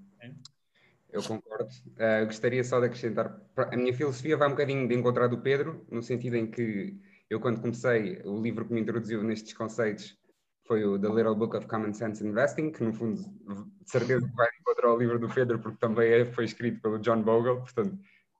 [1.09, 1.71] Eu concordo.
[1.93, 3.41] Uh, gostaria só de acrescentar.
[3.57, 6.99] A minha filosofia vai um bocadinho de encontrar do Pedro, no sentido em que
[7.31, 10.19] eu, quando comecei, o livro que me introduziu nestes conceitos
[10.67, 14.49] foi o The Little Book of Common Sense Investing, que no fundo, de certeza vai
[14.61, 17.99] encontrar o livro do Pedro, porque também é, foi escrito pelo John Bogle, portanto...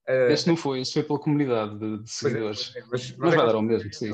[0.09, 2.73] Uh, este não foi, este foi pela comunidade de, de é, seguidores.
[2.77, 4.11] É, mas, mas, mas, vai é, dar ao mesmo, sim.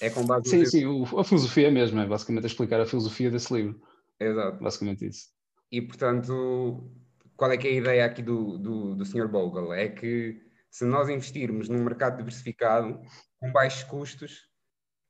[0.00, 0.48] É com base...
[0.48, 3.80] Sim, sim, o, a filosofia é mesmo, é basicamente explicar a filosofia desse livro.
[4.20, 4.62] Exato.
[4.62, 5.28] Basicamente isso.
[5.70, 6.90] E, portanto,
[7.36, 9.28] qual é que é a ideia aqui do, do, do Sr.
[9.28, 9.72] Bogle?
[9.72, 13.00] É que se nós investirmos num mercado diversificado,
[13.38, 14.47] com baixos custos,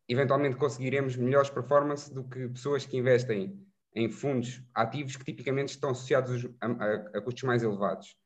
[0.09, 3.63] eventualmente conseguiremos melhores performances do que pessoas que investem
[3.95, 8.17] em fundos ativos que tipicamente estão associados a, a, a custos mais elevados.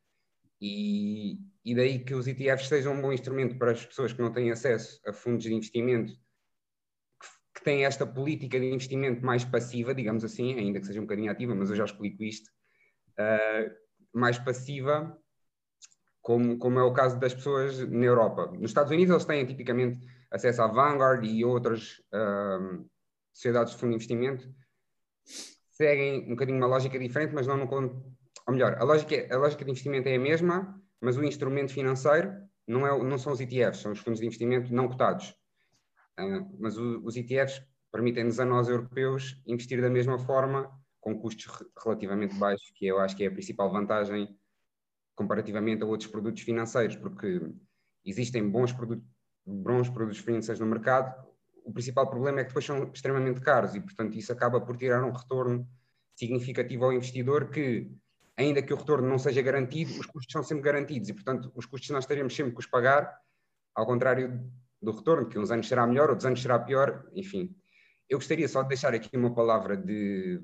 [0.60, 4.32] E, e, daí que os ETFs sejam um bom instrumento para as pessoas que não
[4.32, 9.92] têm acesso a fundos de investimento que, que têm esta política de investimento mais passiva,
[9.92, 12.48] digamos assim, ainda que seja um bocadinho ativa, mas eu já explico isto,
[13.18, 13.74] uh,
[14.12, 15.18] mais passiva,
[16.20, 18.46] como, como é o caso das pessoas na Europa.
[18.52, 19.98] Nos Estados Unidos eles têm tipicamente
[20.32, 22.84] acesso à Vanguard e outras uh,
[23.32, 24.52] sociedades de fundo de investimento,
[25.70, 27.68] seguem um bocadinho uma lógica diferente, mas não no.
[28.46, 32.32] Ou melhor, a lógica, a lógica de investimento é a mesma, mas o instrumento financeiro
[32.66, 35.30] não, é, não são os ETFs, são os fundos de investimento não cotados.
[36.18, 41.46] Uh, mas o, os ETFs permitem-nos a nós, europeus, investir da mesma forma, com custos
[41.84, 44.36] relativamente baixos, que eu acho que é a principal vantagem
[45.14, 47.40] comparativamente a outros produtos financeiros, porque
[48.04, 49.06] existem bons produtos
[49.46, 51.14] bons produtos financeiros no mercado,
[51.64, 55.04] o principal problema é que depois são extremamente caros e, portanto, isso acaba por tirar
[55.04, 55.68] um retorno
[56.14, 57.90] significativo ao investidor que,
[58.36, 61.66] ainda que o retorno não seja garantido, os custos são sempre garantidos e, portanto, os
[61.66, 63.16] custos nós teremos sempre que os pagar,
[63.74, 64.44] ao contrário
[64.80, 67.54] do retorno, que uns anos será melhor, outros anos será pior, enfim.
[68.08, 70.40] Eu gostaria só de deixar aqui uma palavra de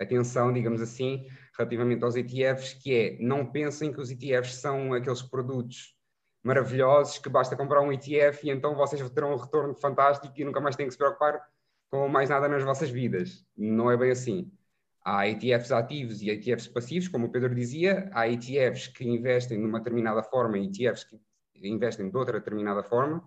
[0.00, 1.26] atenção, digamos assim,
[1.56, 5.97] relativamente aos ETFs, que é, não pensem que os ETFs são aqueles produtos
[6.48, 10.58] maravilhosos que basta comprar um ETF e então vocês terão um retorno fantástico e nunca
[10.60, 11.38] mais têm que se preocupar
[11.90, 13.46] com mais nada nas vossas vidas.
[13.54, 14.50] Não é bem assim.
[15.04, 19.78] Há ETFs ativos e ETFs passivos, como o Pedro dizia, há ETFs que investem numa
[19.78, 21.20] determinada forma e ETFs que
[21.68, 23.22] investem de outra determinada forma.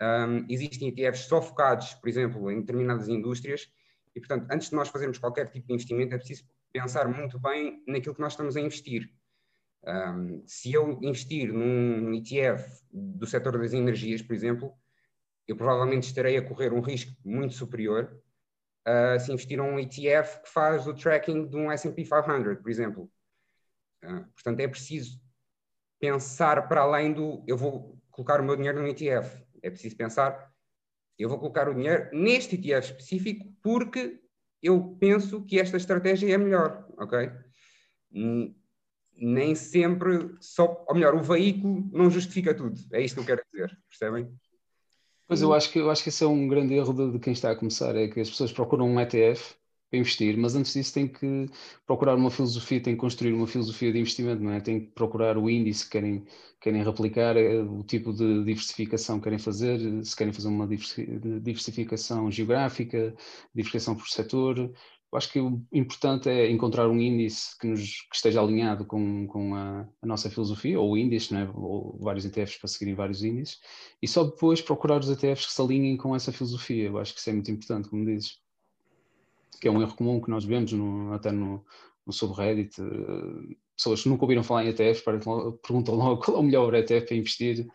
[0.00, 3.68] Um, existem ETFs só focados, por exemplo, em determinadas indústrias
[4.14, 7.82] e, portanto, antes de nós fazermos qualquer tipo de investimento, é preciso pensar muito bem
[7.88, 9.10] naquilo que nós estamos a investir.
[9.86, 14.72] Um, se eu investir num ETF do setor das energias, por exemplo,
[15.46, 18.18] eu provavelmente estarei a correr um risco muito superior
[18.88, 23.10] uh, se investir num ETF que faz o tracking de um S&P 500, por exemplo.
[24.02, 25.20] Uh, portanto, é preciso
[26.00, 29.44] pensar para além do eu vou colocar o meu dinheiro num ETF.
[29.62, 30.50] É preciso pensar,
[31.18, 34.20] eu vou colocar o dinheiro neste ETF específico porque
[34.62, 37.30] eu penso que esta estratégia é melhor, ok?
[38.12, 38.54] Hum,
[39.16, 42.78] nem sempre só, ou melhor, o veículo não justifica tudo.
[42.92, 44.28] É isto que eu quero dizer, percebem?
[45.26, 47.32] Pois eu acho que eu acho que esse é um grande erro de, de, quem
[47.32, 49.54] está a começar, é que as pessoas procuram um ETF
[49.90, 51.48] para investir, mas antes disso tem que
[51.86, 54.60] procurar uma filosofia, tem que construir uma filosofia de investimento, não é?
[54.60, 56.24] Tem que procurar o índice que querem,
[56.60, 62.30] querem replicar, eh, o tipo de diversificação que querem fazer, se querem fazer uma diversificação
[62.30, 63.14] geográfica,
[63.54, 64.72] diversificação por setor,
[65.14, 69.28] eu acho que o importante é encontrar um índice que, nos, que esteja alinhado com,
[69.28, 71.48] com a, a, nossa filosofia, ou índice, né?
[71.54, 73.60] ou vários ETFs para seguirem vários índices,
[74.02, 76.88] e só depois procurar os ETFs que se alinhem com essa filosofia.
[76.88, 78.40] Eu acho que isso é muito importante, como dizes.
[79.60, 81.64] Que é um erro comum que nós vemos no, até no,
[82.04, 82.82] no subreddit.
[82.82, 85.00] Eh, pessoas que nunca ouviram falar em ETFs
[85.62, 87.68] perguntam logo qual é o melhor ETF para investir.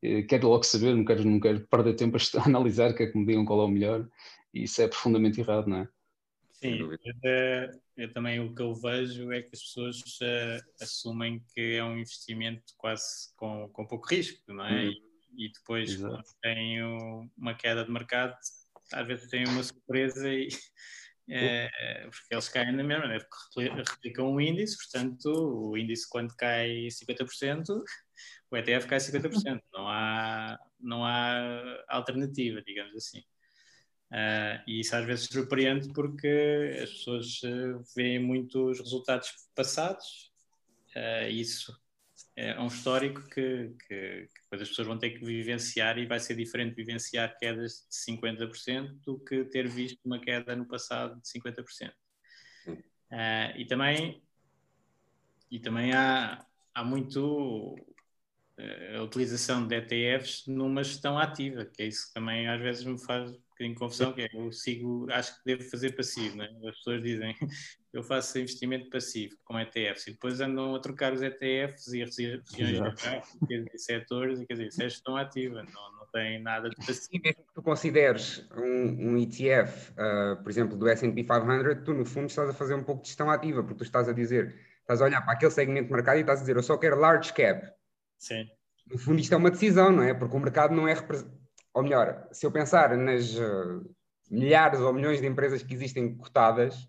[0.00, 3.26] Eh, quero logo saber, não quero, não quero perder tempo a analisar, quero que me
[3.26, 4.08] digam qual é o melhor.
[4.54, 5.88] E isso é profundamente errado, não é?
[6.64, 6.78] Sim,
[7.22, 11.84] eu, eu, também o que eu vejo é que as pessoas uh, assumem que é
[11.84, 14.84] um investimento quase com, com pouco risco, não é?
[14.84, 14.92] Uhum.
[15.36, 16.14] E, e, depois, Exato.
[16.14, 16.82] quando tem
[17.36, 18.34] uma queda de mercado,
[18.92, 20.48] às vezes tem uma surpresa e.
[21.26, 21.70] É,
[22.10, 23.18] porque eles caem na mesma, né?
[23.18, 27.82] porque replicam um índice, portanto, o índice quando cai 50%,
[28.50, 33.22] o ETF cai 50%, não há, não há alternativa, digamos assim.
[34.14, 40.30] Uh, e isso às vezes surpreende porque as pessoas uh, veem muitos resultados passados
[40.94, 41.76] uh, isso
[42.36, 46.36] é um histórico que, que, que, as pessoas vão ter que vivenciar e vai ser
[46.36, 51.92] diferente vivenciar quedas de 50% do que ter visto uma queda no passado de 50%.
[53.56, 54.22] e também,
[55.50, 57.74] e também há, há muito
[58.96, 62.98] a utilização de ETFs numa gestão ativa, que é isso que também às vezes me
[62.98, 66.48] faz bocadinho confusão, que é eu sigo, acho que devo fazer passivo, né?
[66.66, 67.34] as pessoas dizem
[67.92, 72.16] eu faço investimento passivo com ETFs e depois andam a trocar os ETFs e as
[72.16, 72.94] regiões
[73.48, 77.08] e setores, e quer dizer, isso é gestão ativa, não, não tem nada de passivo.
[77.12, 81.84] E mesmo que tu consideres um, um ETF, uh, ah, por exemplo, do S&P 500,
[81.84, 84.12] tu no fundo estás a fazer um pouco de gestão ativa, porque tu estás a
[84.12, 86.76] dizer, estás a olhar para aquele segmento de mercado e estás a dizer, eu só
[86.76, 87.64] quero large cap.
[88.18, 88.44] Sim.
[88.90, 90.12] No fundo isto é uma decisão, não é?
[90.12, 90.94] Porque o mercado não é
[91.74, 93.84] ou melhor, se eu pensar nas uh,
[94.30, 96.88] milhares ou milhões de empresas que existem cotadas,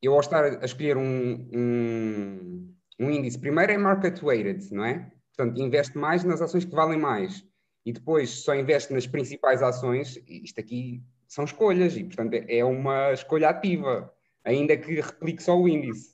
[0.00, 5.10] eu ao estar a escolher um, um, um índice, primeiro é market weighted, não é?
[5.36, 7.44] Portanto, investe mais nas ações que valem mais
[7.84, 13.12] e depois só investe nas principais ações, isto aqui são escolhas e, portanto, é uma
[13.12, 14.12] escolha ativa,
[14.44, 16.11] ainda que replique só o índice.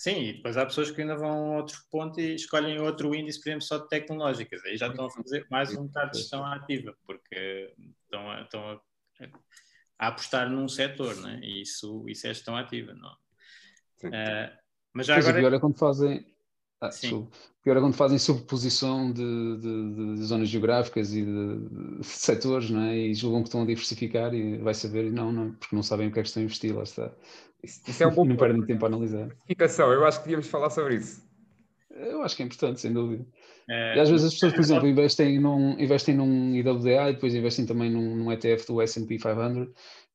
[0.00, 3.38] Sim, e depois há pessoas que ainda vão a outro ponto e escolhem outro índice,
[3.38, 4.64] por exemplo, só de tecnológicas.
[4.64, 8.66] Aí já estão a fazer mais um bocado de gestão ativa, porque estão a, estão
[8.70, 8.80] a,
[9.98, 11.38] a apostar num setor, né?
[11.42, 12.94] e isso, isso é gestão ativa.
[12.94, 13.12] Não?
[14.04, 14.56] Uh,
[14.94, 15.42] mas já pois agora.
[15.42, 16.34] pior é quando fazem.
[16.80, 17.28] Ah, Sim.
[17.62, 22.80] Pior é quando fazem sobreposição de, de, de, zonas geográficas e de, de, setores, não
[22.80, 22.96] é?
[22.96, 26.08] E julgam que estão a diversificar e vai saber, e não, não, porque não sabem
[26.08, 27.12] o que é que estão a investir, lá está.
[27.62, 29.24] Isso, isso é um bom Não perdem tempo a analisar.
[29.24, 31.22] Diversificação, eu acho que devíamos falar sobre isso.
[31.90, 33.26] Eu acho que é importante, sem dúvida.
[33.68, 33.96] É...
[33.96, 37.66] E às vezes as pessoas, por exemplo, investem num, investem num IWDA e depois investem
[37.66, 39.68] também num, num ETF do S&P 500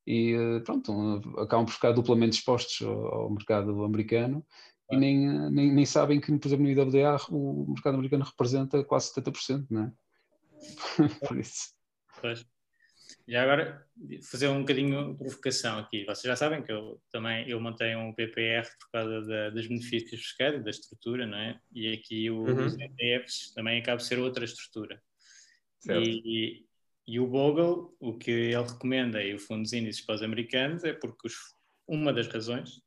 [0.04, 4.44] e eh, pronto, acabam por ficar duplamente expostos ao, ao mercado americano
[4.90, 9.12] e nem, nem, nem, sabem que, por exemplo, no IWDA o mercado americano representa quase
[9.12, 9.92] 70%, não é?
[11.26, 11.74] por isso.
[12.20, 12.46] Pois.
[13.26, 13.84] E agora,
[14.30, 16.04] fazer um bocadinho de provocação aqui.
[16.04, 20.20] Vocês já sabem que eu também eu montei um PPR por causa da, dos benefícios
[20.20, 21.60] fiscais e da estrutura, não é?
[21.72, 22.66] E aqui o, uhum.
[22.66, 25.02] os ETFs também acaba por ser outra estrutura.
[25.88, 26.64] E,
[27.06, 30.92] e, o Bogle, o que ele recomenda e o Fundos Índices para os americanos é
[30.92, 31.34] porque os,
[31.86, 32.80] uma das razões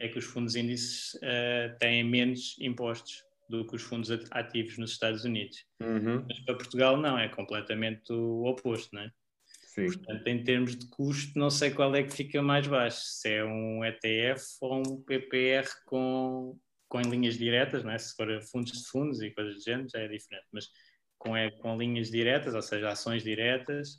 [0.00, 4.92] é que os fundos índices uh, têm menos impostos do que os fundos ativos nos
[4.92, 5.64] Estados Unidos.
[5.80, 6.24] Uhum.
[6.28, 9.10] Mas para Portugal não, é completamente o oposto, não é?
[9.46, 9.86] Sim.
[9.86, 13.44] Portanto, em termos de custo, não sei qual é que fica mais baixo, se é
[13.44, 16.58] um ETF ou um PPR com,
[16.88, 17.98] com linhas diretas, não é?
[17.98, 20.68] se for fundos de fundos e coisas do género, já é diferente, mas
[21.16, 23.98] com, é, com linhas diretas, ou seja, ações diretas,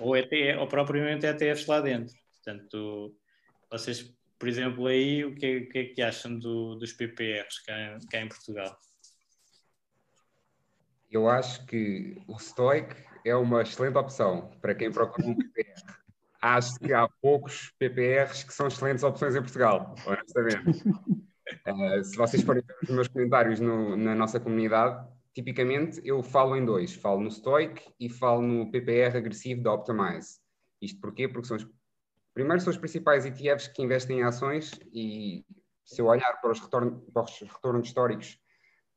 [0.00, 2.14] ou, ETF, ou propriamente ETFs lá dentro.
[2.44, 3.14] Portanto,
[3.70, 8.20] vocês por exemplo, aí o que, que é que acham do, dos PPRs cá, cá
[8.20, 8.78] em Portugal?
[11.10, 12.94] Eu acho que o Stoic
[13.24, 15.82] é uma excelente opção para quem procura um PPR.
[16.42, 20.86] Acho que há poucos PPRs que são excelentes opções em Portugal, honestamente.
[21.66, 26.56] Uh, se vocês forem ver os meus comentários no, na nossa comunidade, tipicamente eu falo
[26.56, 26.94] em dois.
[26.94, 30.38] Falo no Stoic e falo no PPR agressivo da Optimize.
[30.80, 31.26] Isto porquê?
[31.26, 31.66] Porque são os
[32.36, 35.42] Primeiro são os principais ETFs que investem em ações e
[35.82, 38.38] se eu olhar para os, retorno, para os retornos históricos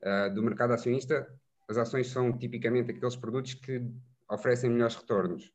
[0.04, 1.26] uh, do mercado acionista,
[1.70, 3.82] as ações são tipicamente aqueles produtos que
[4.30, 5.46] oferecem melhores retornos.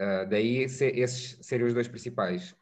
[0.00, 2.56] Uh, daí se, esses serem os dois principais.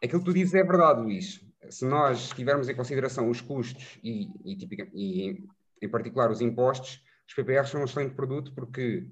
[0.00, 1.44] Aquilo que tu dizes é verdade, Luís.
[1.68, 4.56] Se nós tivermos em consideração os custos e, e,
[4.94, 5.48] e
[5.82, 9.10] em particular os impostos, os PPRs são um excelente produto porque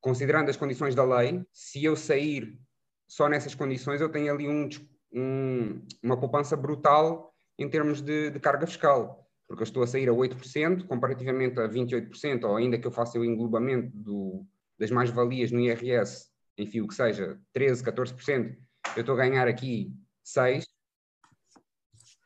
[0.00, 2.58] considerando as condições da lei, se eu sair
[3.06, 4.68] só nessas condições, eu tenho ali um,
[5.12, 10.08] um, uma poupança brutal em termos de, de, carga fiscal, porque eu estou a sair
[10.08, 14.46] a 8%, comparativamente a 28%, ou ainda que eu faça o englobamento do,
[14.78, 18.56] das mais-valias no IRS, enfim, o que seja, 13%, 14%,
[18.94, 19.92] eu estou a ganhar aqui
[20.24, 20.64] 6%,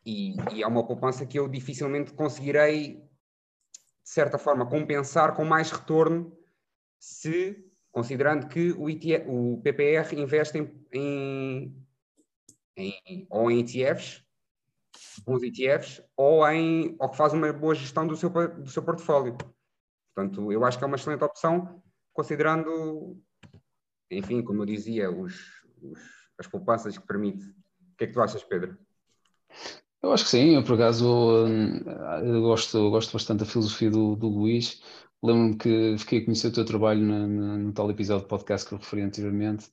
[0.05, 5.71] e, e é uma poupança que eu dificilmente conseguirei, de certa forma, compensar com mais
[5.71, 6.37] retorno
[7.03, 11.77] se, considerando que o, ETF, o PPR investe em, em,
[12.77, 14.25] em, ou em ETFs,
[15.27, 19.37] bons ETFs, ou, em, ou que faz uma boa gestão do seu, do seu portfólio.
[20.15, 23.21] Portanto, eu acho que é uma excelente opção, considerando,
[24.09, 25.35] enfim, como eu dizia, os,
[25.83, 25.99] os,
[26.39, 27.43] as poupanças que permite.
[27.43, 28.79] O que é que tu achas, Pedro?
[30.01, 31.79] Eu acho que sim, eu por acaso hum,
[32.25, 34.81] eu gosto, gosto bastante da filosofia do, do Luís.
[35.23, 38.69] Lembro-me que fiquei a conhecer o teu trabalho no, no, no tal episódio de podcast
[38.69, 39.71] que eu referi anteriormente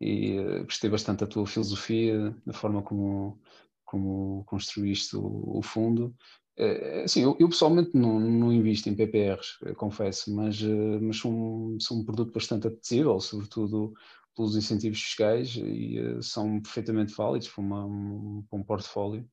[0.00, 3.40] e uh, gostei bastante da tua filosofia, da forma como,
[3.84, 6.14] como construíste o, o fundo.
[6.58, 10.60] Uh, assim, eu, eu, pessoalmente não, não invisto em PPRs, confesso, mas,
[11.00, 13.92] mas um, um produto bastante apetecível, sobretudo
[14.36, 19.28] pelos incentivos fiscais e são perfeitamente válidos para, uma, um, para um portfólio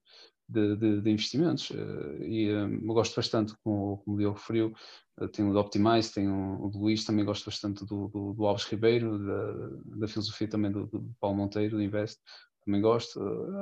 [0.50, 1.70] de, de, de investimentos.
[1.70, 4.74] Uh, e uh, eu gosto bastante, como, como o Diogo referiu,
[5.18, 8.46] uh, tenho o do Optimize, tenho o do Luís, também gosto bastante do, do, do
[8.46, 12.20] Alves Ribeiro, da, da filosofia também do, do, Paulo Monteiro, do Invest,
[12.64, 13.20] também gosto.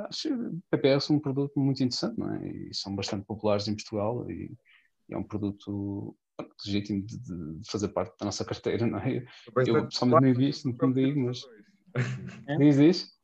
[0.09, 2.49] acho que o PPR são um produto muito interessante, não é?
[2.49, 4.51] E são bastante populares em Portugal e,
[5.09, 6.16] e é um produto
[6.64, 9.24] legítimo de, de, fazer parte da nossa carteira, não é?
[9.66, 11.43] Eu pessoalmente não invisto, não digo, mas...
[12.59, 13.18] Diz isso?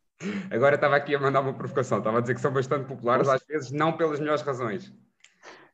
[0.51, 3.45] Agora estava aqui a mandar uma provocação, estava a dizer que são bastante populares, às
[3.47, 4.93] vezes não pelas melhores razões.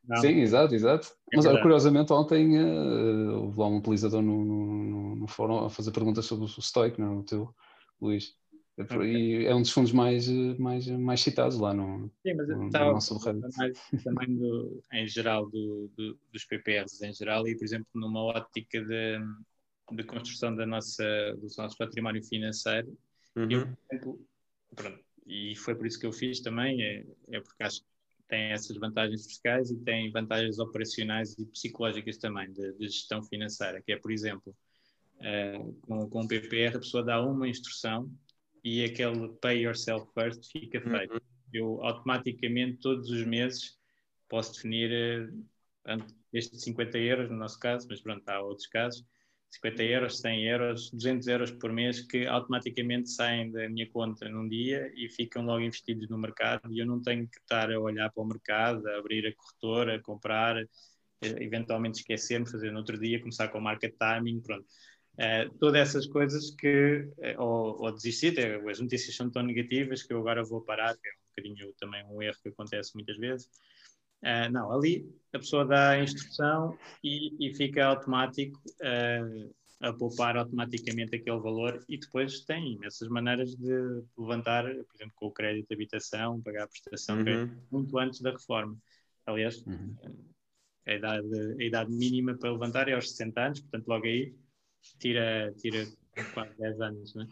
[0.07, 0.17] Não.
[0.17, 1.07] Sim, exato, exato.
[1.31, 5.91] É Mas curiosamente ontem uh, houve lá um utilizador no, no, no, fórum a fazer
[5.91, 7.15] perguntas sobre o Stoic, não, é?
[7.17, 7.55] o teu
[8.01, 8.35] Luís.
[8.77, 9.41] É okay.
[9.41, 10.27] E é um dos fundos mais,
[10.57, 15.91] mais, mais citados lá no, Sim, mas no, estava mais também do, em geral do,
[15.95, 19.19] do, dos PPRs em geral e, por exemplo, numa ótica de,
[19.91, 21.03] de construção da nossa,
[21.35, 22.97] do nosso património financeiro,
[23.35, 23.51] uhum.
[23.51, 24.27] eu, por exemplo,
[24.75, 25.03] Pronto.
[25.25, 27.87] E foi por isso que eu fiz também, é, é porque acho que
[28.27, 33.81] tem essas vantagens fiscais e tem vantagens operacionais e psicológicas também de, de gestão financeira,
[33.81, 34.55] que é, por exemplo,
[35.17, 38.09] uh, com, com o PPR a pessoa dá uma instrução
[38.63, 40.97] e aquele pay yourself first fica uhum.
[40.97, 41.13] feito.
[41.13, 41.19] Uhum.
[41.53, 43.77] Eu automaticamente, todos os meses,
[44.29, 45.29] posso definir
[45.87, 49.05] uh, este 50 euros, no nosso caso, mas pronto, há outros casos,
[49.51, 54.47] 50 euros, 100 euros, 200 euros por mês que automaticamente saem da minha conta num
[54.47, 58.09] dia e ficam logo investidos no mercado e eu não tenho que estar a olhar
[58.11, 60.67] para o mercado, a abrir a corretora, a comprar, eh,
[61.21, 64.65] eventualmente esquecer-me, fazer no outro dia, começar com market timing, pronto.
[65.15, 68.33] Uh, todas essas coisas que, uh, ou, ou desistir,
[68.69, 72.05] as notícias são tão negativas que eu agora vou parar, que é um bocadinho também
[72.05, 73.49] um erro que acontece muitas vezes,
[74.23, 80.37] Uh, não, ali a pessoa dá a instrução e, e fica automático uh, a poupar
[80.37, 85.67] automaticamente aquele valor e depois tem imensas maneiras de levantar, por exemplo, com o crédito
[85.67, 87.23] de habitação, pagar a prestação uhum.
[87.23, 88.77] crédito, muito antes da reforma.
[89.25, 89.95] Aliás, uhum.
[90.85, 94.35] a, idade, a idade mínima para levantar é aos 60 anos, portanto, logo aí
[94.99, 95.87] tira, tira
[96.33, 97.27] quase 10 anos, né?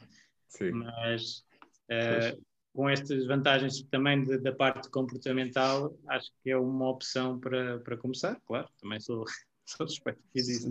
[0.47, 0.71] Sim.
[0.71, 1.45] Mas
[1.91, 2.41] uh,
[2.73, 7.97] com estas vantagens também de, da parte comportamental, acho que é uma opção para, para
[7.97, 9.25] começar, claro, também sou,
[9.65, 10.69] sou suspeito que existe.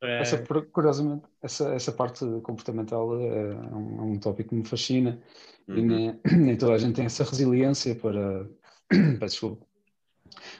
[0.00, 0.20] É...
[0.20, 5.20] Essa, curiosamente, essa, essa parte comportamental é um, é um tópico que me fascina
[5.66, 5.76] uhum.
[5.76, 8.48] e nem, nem, toda a gente tem essa resiliência para.
[9.20, 9.66] desculpa.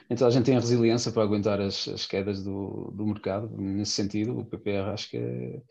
[0.09, 3.49] Nem toda a gente tem a resiliência para aguentar as, as quedas do, do mercado.
[3.57, 5.61] Nesse sentido, o PPR acho que é,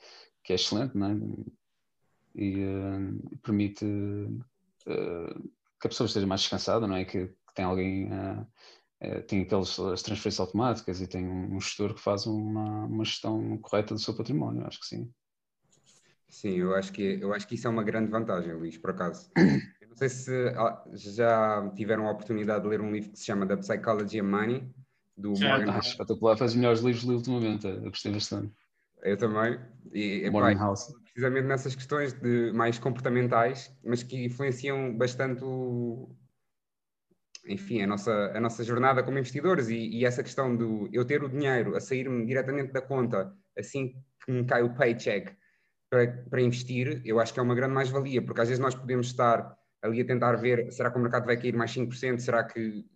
[0.43, 1.19] que é excelente, não é?
[2.35, 3.85] E uh, permite
[5.81, 7.05] que a pessoa esteja mais descansada, não é?
[7.05, 8.47] Que, que tem alguém, uh,
[9.03, 13.57] uh, tem aquelas as transferências automáticas e tem um, gestor que faz uma, uma gestão
[13.59, 15.13] correta do seu património, acho que sim.
[16.29, 19.31] Sim, eu acho que, eu acho que isso é uma grande vantagem, Luís, por acaso.
[19.81, 23.25] Eu não sei se ah, já tiveram a oportunidade de ler um livro que se
[23.25, 24.71] chama The Psychology of Money,
[25.17, 25.87] do já, Morgan House.
[25.87, 28.53] Espetacular, faz os melhores livros li ultimamente, eu gostei bastante.
[29.03, 29.59] Eu também.
[29.93, 36.15] E, Morgan House precisamente nessas questões de mais comportamentais, mas que influenciam bastante o,
[37.45, 41.25] enfim, a nossa, a nossa jornada como investidores e, e, essa questão do eu ter
[41.25, 45.37] o dinheiro a sair-me diretamente da conta assim que me cai o paycheck
[45.91, 49.09] para, para investir, eu acho que é uma grande mais-valia, porque às vezes nós podemos
[49.09, 52.87] estar ali a tentar ver será que o mercado vai cair mais 5%, será que.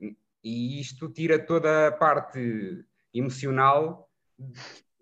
[0.44, 4.08] E isto tira toda a parte emocional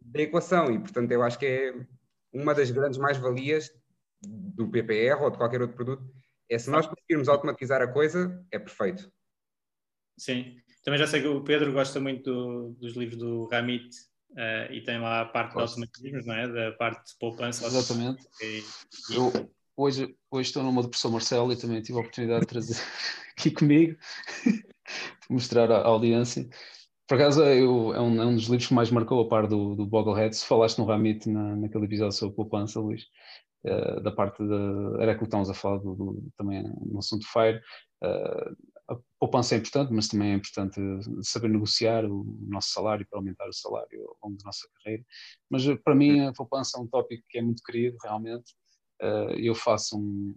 [0.01, 1.75] da equação, e portanto eu acho que é
[2.33, 3.71] uma das grandes mais-valias
[4.23, 6.05] do PPR ou de qualquer outro produto
[6.49, 9.11] é se nós conseguirmos automatizar a coisa, é perfeito.
[10.19, 13.89] Sim, também já sei que o Pedro gosta muito do, dos livros do Ramit
[14.33, 15.77] uh, e tem lá a parte Gosto.
[15.77, 16.49] de automatismos, não é?
[16.49, 17.67] Da parte de poupança.
[17.67, 18.27] Exatamente.
[18.41, 18.65] E,
[19.11, 19.17] e...
[19.17, 22.77] Eu, hoje, hoje estou numa de professor Marcelo e também tive a oportunidade de trazer
[23.39, 23.97] aqui comigo,
[25.31, 26.49] mostrar à audiência.
[27.11, 29.75] Por acaso eu, é, um, é, um, dos livros que mais marcou a par do,
[29.75, 30.37] do Boglehead.
[30.37, 33.03] Se falaste no Ramit na, naquele episódio sobre poupança, Luís,
[33.65, 35.03] uh, da parte da.
[35.03, 37.61] Era aquilo que estávamos a falar do, do, também no assunto FIRE.
[38.01, 38.57] Uh,
[38.89, 40.81] a poupança é importante, mas também é importante
[41.23, 45.05] saber negociar o nosso salário para aumentar o salário ao longo da nossa carreira.
[45.51, 48.55] Mas eh, para mim a poupança é um tópico que é muito querido, realmente.
[49.03, 50.33] Uh, eu faço um,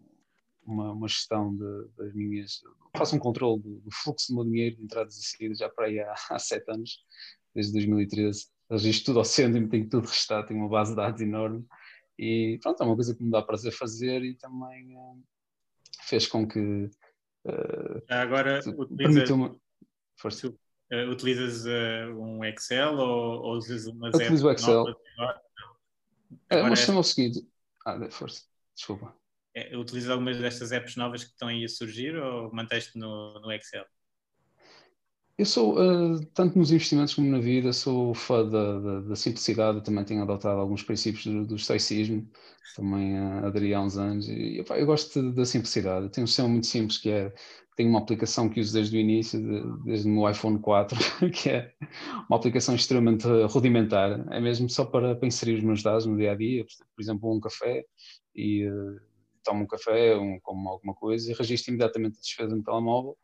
[0.65, 2.61] uma, uma gestão de, das minhas.
[2.95, 5.85] Faço um controle do, do, fluxo do meu dinheiro de entradas e saídas já para
[5.85, 7.03] aí há, há sete anos,
[7.53, 8.47] desde 2013.
[8.69, 11.65] Registro tudo ao cêntimo, tenho tudo registado, tenho uma base de dados enorme
[12.17, 15.23] e pronto, é uma coisa que me dá prazer fazer e também uh,
[16.03, 16.59] fez com que.
[17.45, 19.49] Uh, agora utilizas, uma...
[19.49, 21.65] uh, utilizas
[22.15, 24.85] um Excel ou, ou usas uma Utilizo o Excel.
[26.49, 26.91] É, mas é...
[26.93, 27.45] o seguinte.
[27.85, 28.43] Ah, força,
[28.75, 29.13] desculpa.
[29.55, 33.51] É, utilizas algumas destas apps novas que estão aí a surgir ou manteste no, no
[33.51, 33.85] Excel?
[35.35, 39.83] Eu sou, uh, tanto nos investimentos como na vida, sou fã da, da, da simplicidade,
[39.83, 42.29] também tenho adotado alguns princípios do, do estoicismo,
[42.75, 46.09] também uh, aderi há uns anos, e opa, eu gosto da simplicidade.
[46.09, 47.33] Tenho um sistema muito simples que é,
[47.75, 50.97] tenho uma aplicação que uso desde o início, de, desde o meu iPhone 4,
[51.33, 51.73] que é
[52.29, 56.31] uma aplicação extremamente rudimentar, é mesmo só para, para inserir os meus dados no dia
[56.31, 56.63] a dia,
[56.95, 57.83] por exemplo, um café,
[58.35, 59.12] e uh,
[59.43, 63.17] tomo um café, um, como alguma coisa, e registro imediatamente a despesa no telemóvel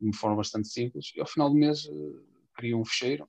[0.00, 3.28] de uma forma bastante simples, e ao final do mês uh, crio um fecheiro,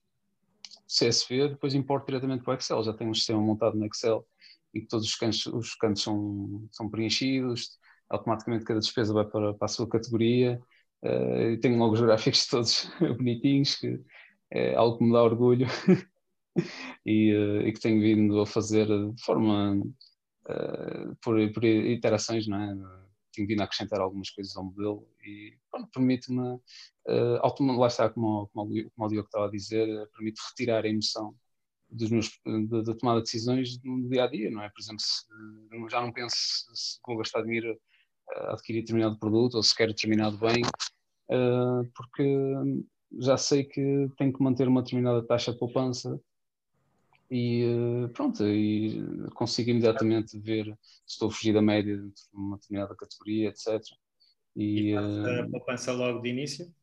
[0.88, 4.26] CSV, depois importo diretamente para o Excel, já tenho um sistema montado no Excel
[4.74, 7.78] e que todos os cantos, os cantos são, são preenchidos,
[8.10, 10.62] automaticamente cada despesa vai para, para a sua categoria,
[11.04, 14.00] uh, e tenho logo os gráficos todos bonitinhos, que
[14.52, 15.68] é algo que me dá orgulho
[17.06, 19.82] e, uh, e, que tenho vindo a fazer de forma
[20.50, 23.06] uh, por, por iterações, não é?
[23.34, 25.58] tenho vindo a acrescentar algumas coisas ao modelo e
[25.94, 30.86] permite-me, uh, lá está, como, como, como o Diogo estava a dizer, uh, permite retirar
[30.86, 31.36] a emoção
[32.10, 32.32] meus,
[32.86, 34.70] da, tomada de decisões no dia a dia, não é?
[34.70, 35.26] Por exemplo, se,
[35.92, 36.36] já não penso
[36.74, 37.78] se vou gastar dinheiro
[38.48, 40.64] adquirir determinado produto ou se quero determinado bem,
[41.30, 42.84] uh, porque
[43.20, 46.20] já sei que tenho que manter uma determinada taxa de poupança
[47.36, 50.66] e eh, pronto, e consigo imediatamente ver
[51.06, 53.82] se estou a fugir da média de uma determinada categoria, etc.
[54.56, 56.74] E, e a eh, poupança logo de início?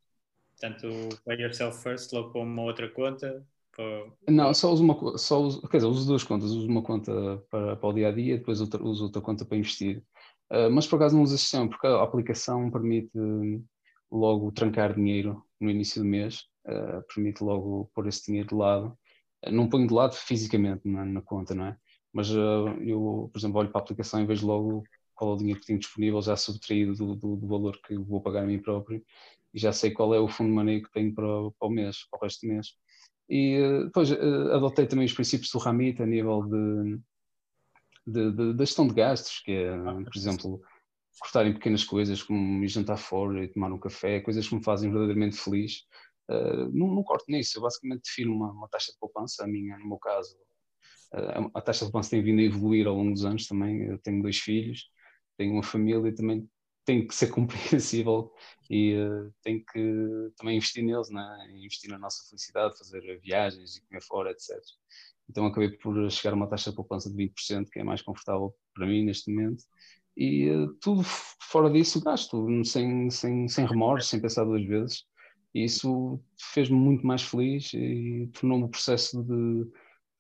[0.51, 0.89] Portanto,
[1.25, 3.47] pay yourself first, logo para uma outra conta?
[3.75, 4.13] Para...
[4.29, 7.77] Não, só uso uma só uso, quer dizer, uso duas contas, uso uma conta para,
[7.77, 10.05] para o dia a dia, depois outra, uso outra conta para investir.
[10.51, 13.11] Uh, mas por acaso não uso a sistema, porque a aplicação permite
[14.11, 18.99] logo trancar dinheiro no início do mês, uh, permite logo pôr esse dinheiro de lado
[19.51, 21.77] não ponho de lado fisicamente na, na conta, não é?
[22.13, 24.85] Mas uh, eu, por exemplo, olho para a aplicação e vejo logo
[25.15, 28.21] qual é o dinheiro que tenho disponível já subtraído do, do, do, valor que vou
[28.21, 29.03] pagar a mim próprio
[29.55, 31.27] e já sei qual é o fundo de money que tenho para,
[31.59, 32.69] para o mês, para o resto do mês.
[33.29, 36.99] E uh, depois uh, adotei também os princípios do Ramit a nível de,
[38.07, 40.61] de, de, de gestão de gastos, que é, por exemplo,
[41.19, 44.65] cortar em pequenas coisas como ir jantar fora e tomar um café, coisas que me
[44.65, 45.85] fazem verdadeiramente feliz
[46.33, 49.77] Uh, não, não, corto nisso, eu basicamente defino uma, uma, taxa de poupança, a minha,
[49.79, 50.37] no meu caso,
[51.15, 53.99] uh, a taxa de poupança tem vindo a evoluir ao longo dos anos também, eu
[53.99, 54.89] tenho dois filhos,
[55.37, 56.49] tenho uma família e também
[56.85, 58.33] tem que ser compreensível
[58.71, 61.49] e uh, tem que também investir neles, né?
[61.55, 64.57] investir na nossa felicidade, fazer viagens e comer fora, etc.
[65.29, 68.55] Então acabei por chegar a uma taxa de poupança de 20%, que é mais confortável
[68.75, 69.65] para mim neste momento,
[70.17, 75.05] e uh, tudo fora disso gasto, sem, sem, sem remorso, sem pensar duas vezes.
[75.55, 76.21] E isso
[76.53, 79.71] fez-me muito mais feliz e tornou-me o processo de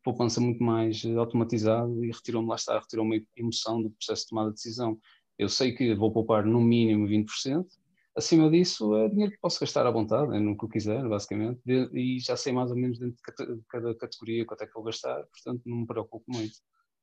[0.03, 4.49] poupança muito mais automatizado e retirou-me, lá está, retirou-me a emoção do processo de tomada
[4.51, 4.99] de decisão.
[5.39, 7.64] Eu sei que vou poupar no mínimo 20%,
[8.16, 11.61] acima disso é dinheiro que posso gastar à vontade, é no que eu quiser, basicamente,
[11.66, 15.24] e já sei mais ou menos dentro de cada categoria quanto é que vou gastar,
[15.24, 16.55] portanto não me preocupo muito.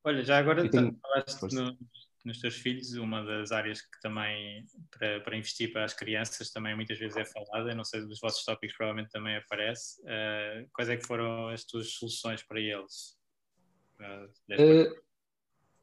[0.04, 0.96] Olha, já agora tenho...
[1.02, 1.76] falaste
[2.24, 6.74] nos teus filhos, uma das áreas que também para, para, investir para as crianças também
[6.74, 10.00] muitas vezes é falada, não sei, dos vossos tópicos provavelmente também aparece.
[10.02, 13.16] Uh, quais é que foram as tuas soluções para eles?
[14.00, 14.94] Uh,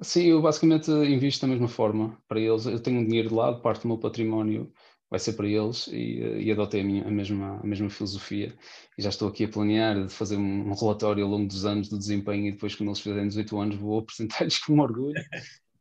[0.02, 2.66] sim, eu basicamente invisto da mesma forma para eles.
[2.66, 4.72] Eu tenho um dinheiro de lado, parte do meu património
[5.10, 8.54] vai ser para eles e, e adotei a, minha, a, mesma, a mesma filosofia
[8.98, 11.98] e já estou aqui a planear de fazer um, relatório ao longo dos anos do
[11.98, 15.14] desempenho e depois quando eles fizerem 18 anos vou apresentar-lhes com orgulho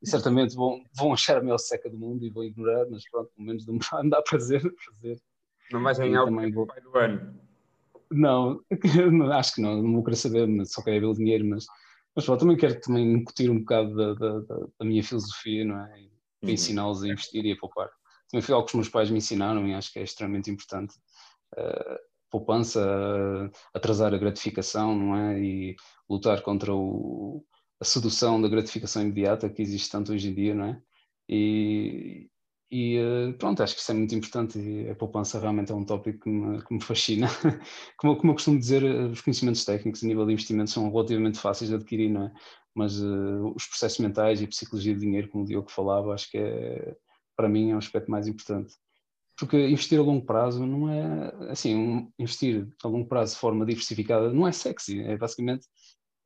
[0.07, 3.29] e certamente vão, vão achar a maior seca do mundo e vão ignorar, mas pronto,
[3.35, 5.21] pelo menos me dá prazer fazer.
[5.73, 6.67] Não vais ganhar o vou...
[6.67, 7.41] do ano?
[8.09, 8.63] Não,
[9.33, 11.67] acho que não, não vou querer saber, só quero ver o dinheiro, mas,
[12.15, 15.85] mas pronto, também quero também incutir um bocado da, da, da, da minha filosofia, não
[15.85, 16.03] é?
[16.03, 16.05] E
[16.45, 16.51] uhum.
[16.51, 17.91] ensiná-los a investir e a poupar.
[18.31, 20.95] Também foi algo que os meus pais me ensinaram e acho que é extremamente importante.
[21.59, 21.99] Uh,
[22.31, 25.41] poupança, uh, atrasar a gratificação, não é?
[25.41, 25.75] E
[26.09, 27.45] lutar contra o,
[27.81, 30.83] a sedução da gratificação imediata que existe tanto hoje em dia, não é?
[31.29, 32.29] E,
[32.71, 35.85] e eh, pronto, acho que isso é muito importante e a poupança realmente é um
[35.85, 37.29] tópico que me, que me fascina.
[37.99, 41.39] Como, como, eu costumo dizer, eh, os conhecimentos técnicos a nível de investimento são relativamente
[41.39, 42.33] fáceis de adquirir, não é?
[42.75, 46.31] Mas uh, os processos mentais e a psicologia do dinheiro, como o Diogo falava, acho
[46.31, 46.95] que é,
[47.35, 48.75] para mim é um aspecto mais importante.
[49.39, 53.65] Porque investir a longo prazo não é, assim, um, investir a longo prazo de forma
[53.65, 55.67] diversificada não é sexy, é basicamente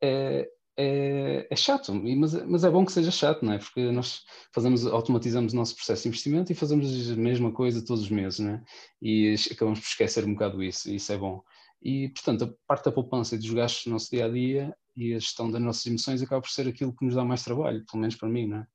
[0.02, 3.58] é, é, é, chato, mas, mas é bom que seja chato, não é?
[3.58, 4.22] Porque nós
[4.54, 8.38] fazemos, automatizamos o nosso processo de investimento e fazemos a mesma coisa todos os meses,
[8.38, 8.62] não é?
[9.02, 11.42] E acabamos por esquecer um bocado isso, e isso é bom.
[11.82, 15.14] E, portanto, a parte da poupança e dos gastos do nosso dia a dia e
[15.14, 18.00] a gestão das nossas emoções acaba por ser aquilo que nos dá mais trabalho, pelo
[18.00, 18.66] menos para mim, não é?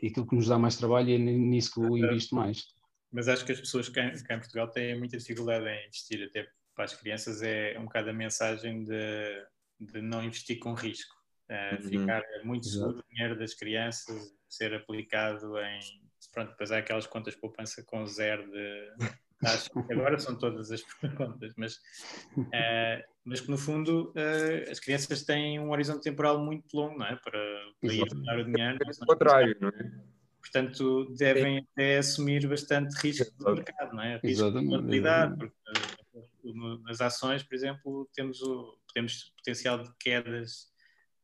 [0.00, 2.64] E aquilo que nos dá mais trabalho é nisso que eu invisto mais.
[3.10, 6.24] Mas acho que as pessoas cá em, cá em Portugal têm muita dificuldade em investir,
[6.24, 9.44] até para as crianças é um bocado a mensagem de,
[9.86, 11.14] de não investir com risco.
[11.50, 11.88] Uh, uhum.
[11.88, 15.80] Ficar muito seguro o dinheiro das crianças, ser aplicado em.
[16.32, 18.90] Pronto, depois há aquelas contas poupança com zero de.
[19.44, 20.82] Acho que agora são todas as
[21.16, 21.74] contas, mas,
[22.38, 27.06] uh, mas que no fundo uh, as crianças têm um horizonte temporal muito longo, não
[27.06, 27.16] é?
[27.16, 27.40] Para,
[27.80, 28.78] para ir dar o dinheiro.
[28.80, 30.12] É o contrário, não é?
[30.40, 31.66] Portanto, devem Sim.
[31.72, 34.14] até assumir bastante risco do mercado, não é?
[34.14, 34.64] Risco Exatamente.
[34.64, 35.56] de volatilidade, porque
[36.84, 40.72] nas ações, por exemplo, temos o temos potencial de quedas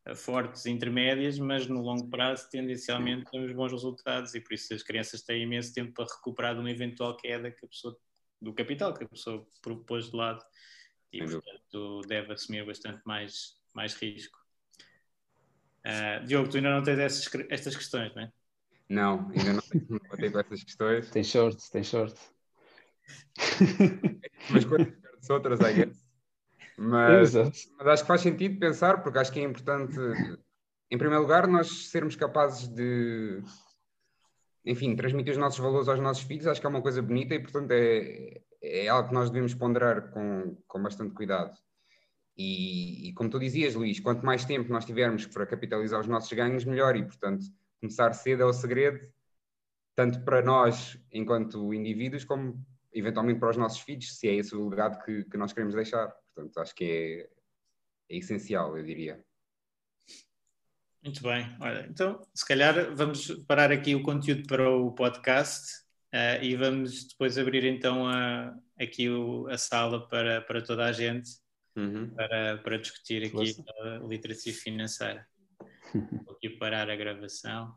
[0.07, 4.73] eh, fortes e intermédias, mas no longo prazo, tendencialmente, temos bons resultados e por isso
[4.75, 7.97] as crianças têm imenso tempo para recuperar de uma eventual queda que a pessoa,
[8.41, 10.43] do capital que a pessoa propôs de lado
[11.13, 14.39] e, portanto, deve assumir bastante mais, mais risco.
[15.85, 18.33] Uh, Diogo, tu ainda não tens essas, estas questões, não é?
[18.89, 21.11] Não, ainda não tenho com essas questões.
[21.11, 22.15] Tem short, tem short.
[24.51, 26.08] mas quantas outras, I guess.
[26.79, 29.99] Mas, mas, acho que faz sentido pensar, porque acho que é importante,
[30.91, 33.43] em primeiro lugar, nós sermos capazes de,
[34.65, 36.47] enfim, transmitir os nossos valores aos nossos filhos.
[36.47, 40.11] Acho que é uma coisa bonita e, portanto, é, é algo que nós devemos ponderar
[40.11, 41.57] com, com bastante cuidado.
[42.37, 46.33] E, e, como tu dizias, Luís, quanto mais tempo nós tivermos para capitalizar os nossos
[46.33, 46.95] ganhos, melhor.
[46.95, 47.45] E, portanto,
[47.81, 49.01] começar cedo é o segredo,
[49.97, 54.69] tanto para nós, enquanto indivíduos, como eventualmente para os nossos filhos, se é esse o
[54.69, 56.15] legado que, que nós queremos deixar.
[56.39, 59.21] Portanto, acho que é, é essencial, eu diria.
[61.03, 61.57] Muito bem.
[61.61, 65.81] Olha, então, se calhar vamos parar aqui o conteúdo para o podcast
[66.15, 70.93] uh, e vamos depois abrir então a, aqui o, a sala para, para toda a
[70.93, 71.31] gente
[71.77, 72.11] uhum.
[72.11, 75.27] para, para discutir aqui a literacia financeira.
[76.25, 77.75] Vou aqui parar a gravação.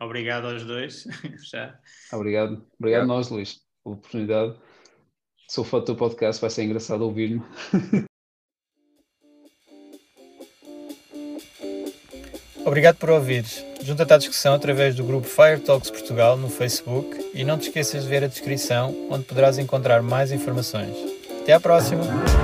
[0.00, 1.04] Obrigado aos dois.
[1.48, 1.78] Já.
[2.12, 2.66] Obrigado.
[2.76, 4.58] Obrigado a nós, Luís, pela oportunidade.
[5.48, 7.42] Sou fã do teu podcast, vai ser engraçado ouvir-me.
[12.64, 13.64] Obrigado por ouvires.
[13.82, 18.04] Junta-te à discussão através do grupo Fire Talks Portugal no Facebook e não te esqueças
[18.04, 20.96] de ver a descrição, onde poderás encontrar mais informações.
[21.42, 22.43] Até à próxima!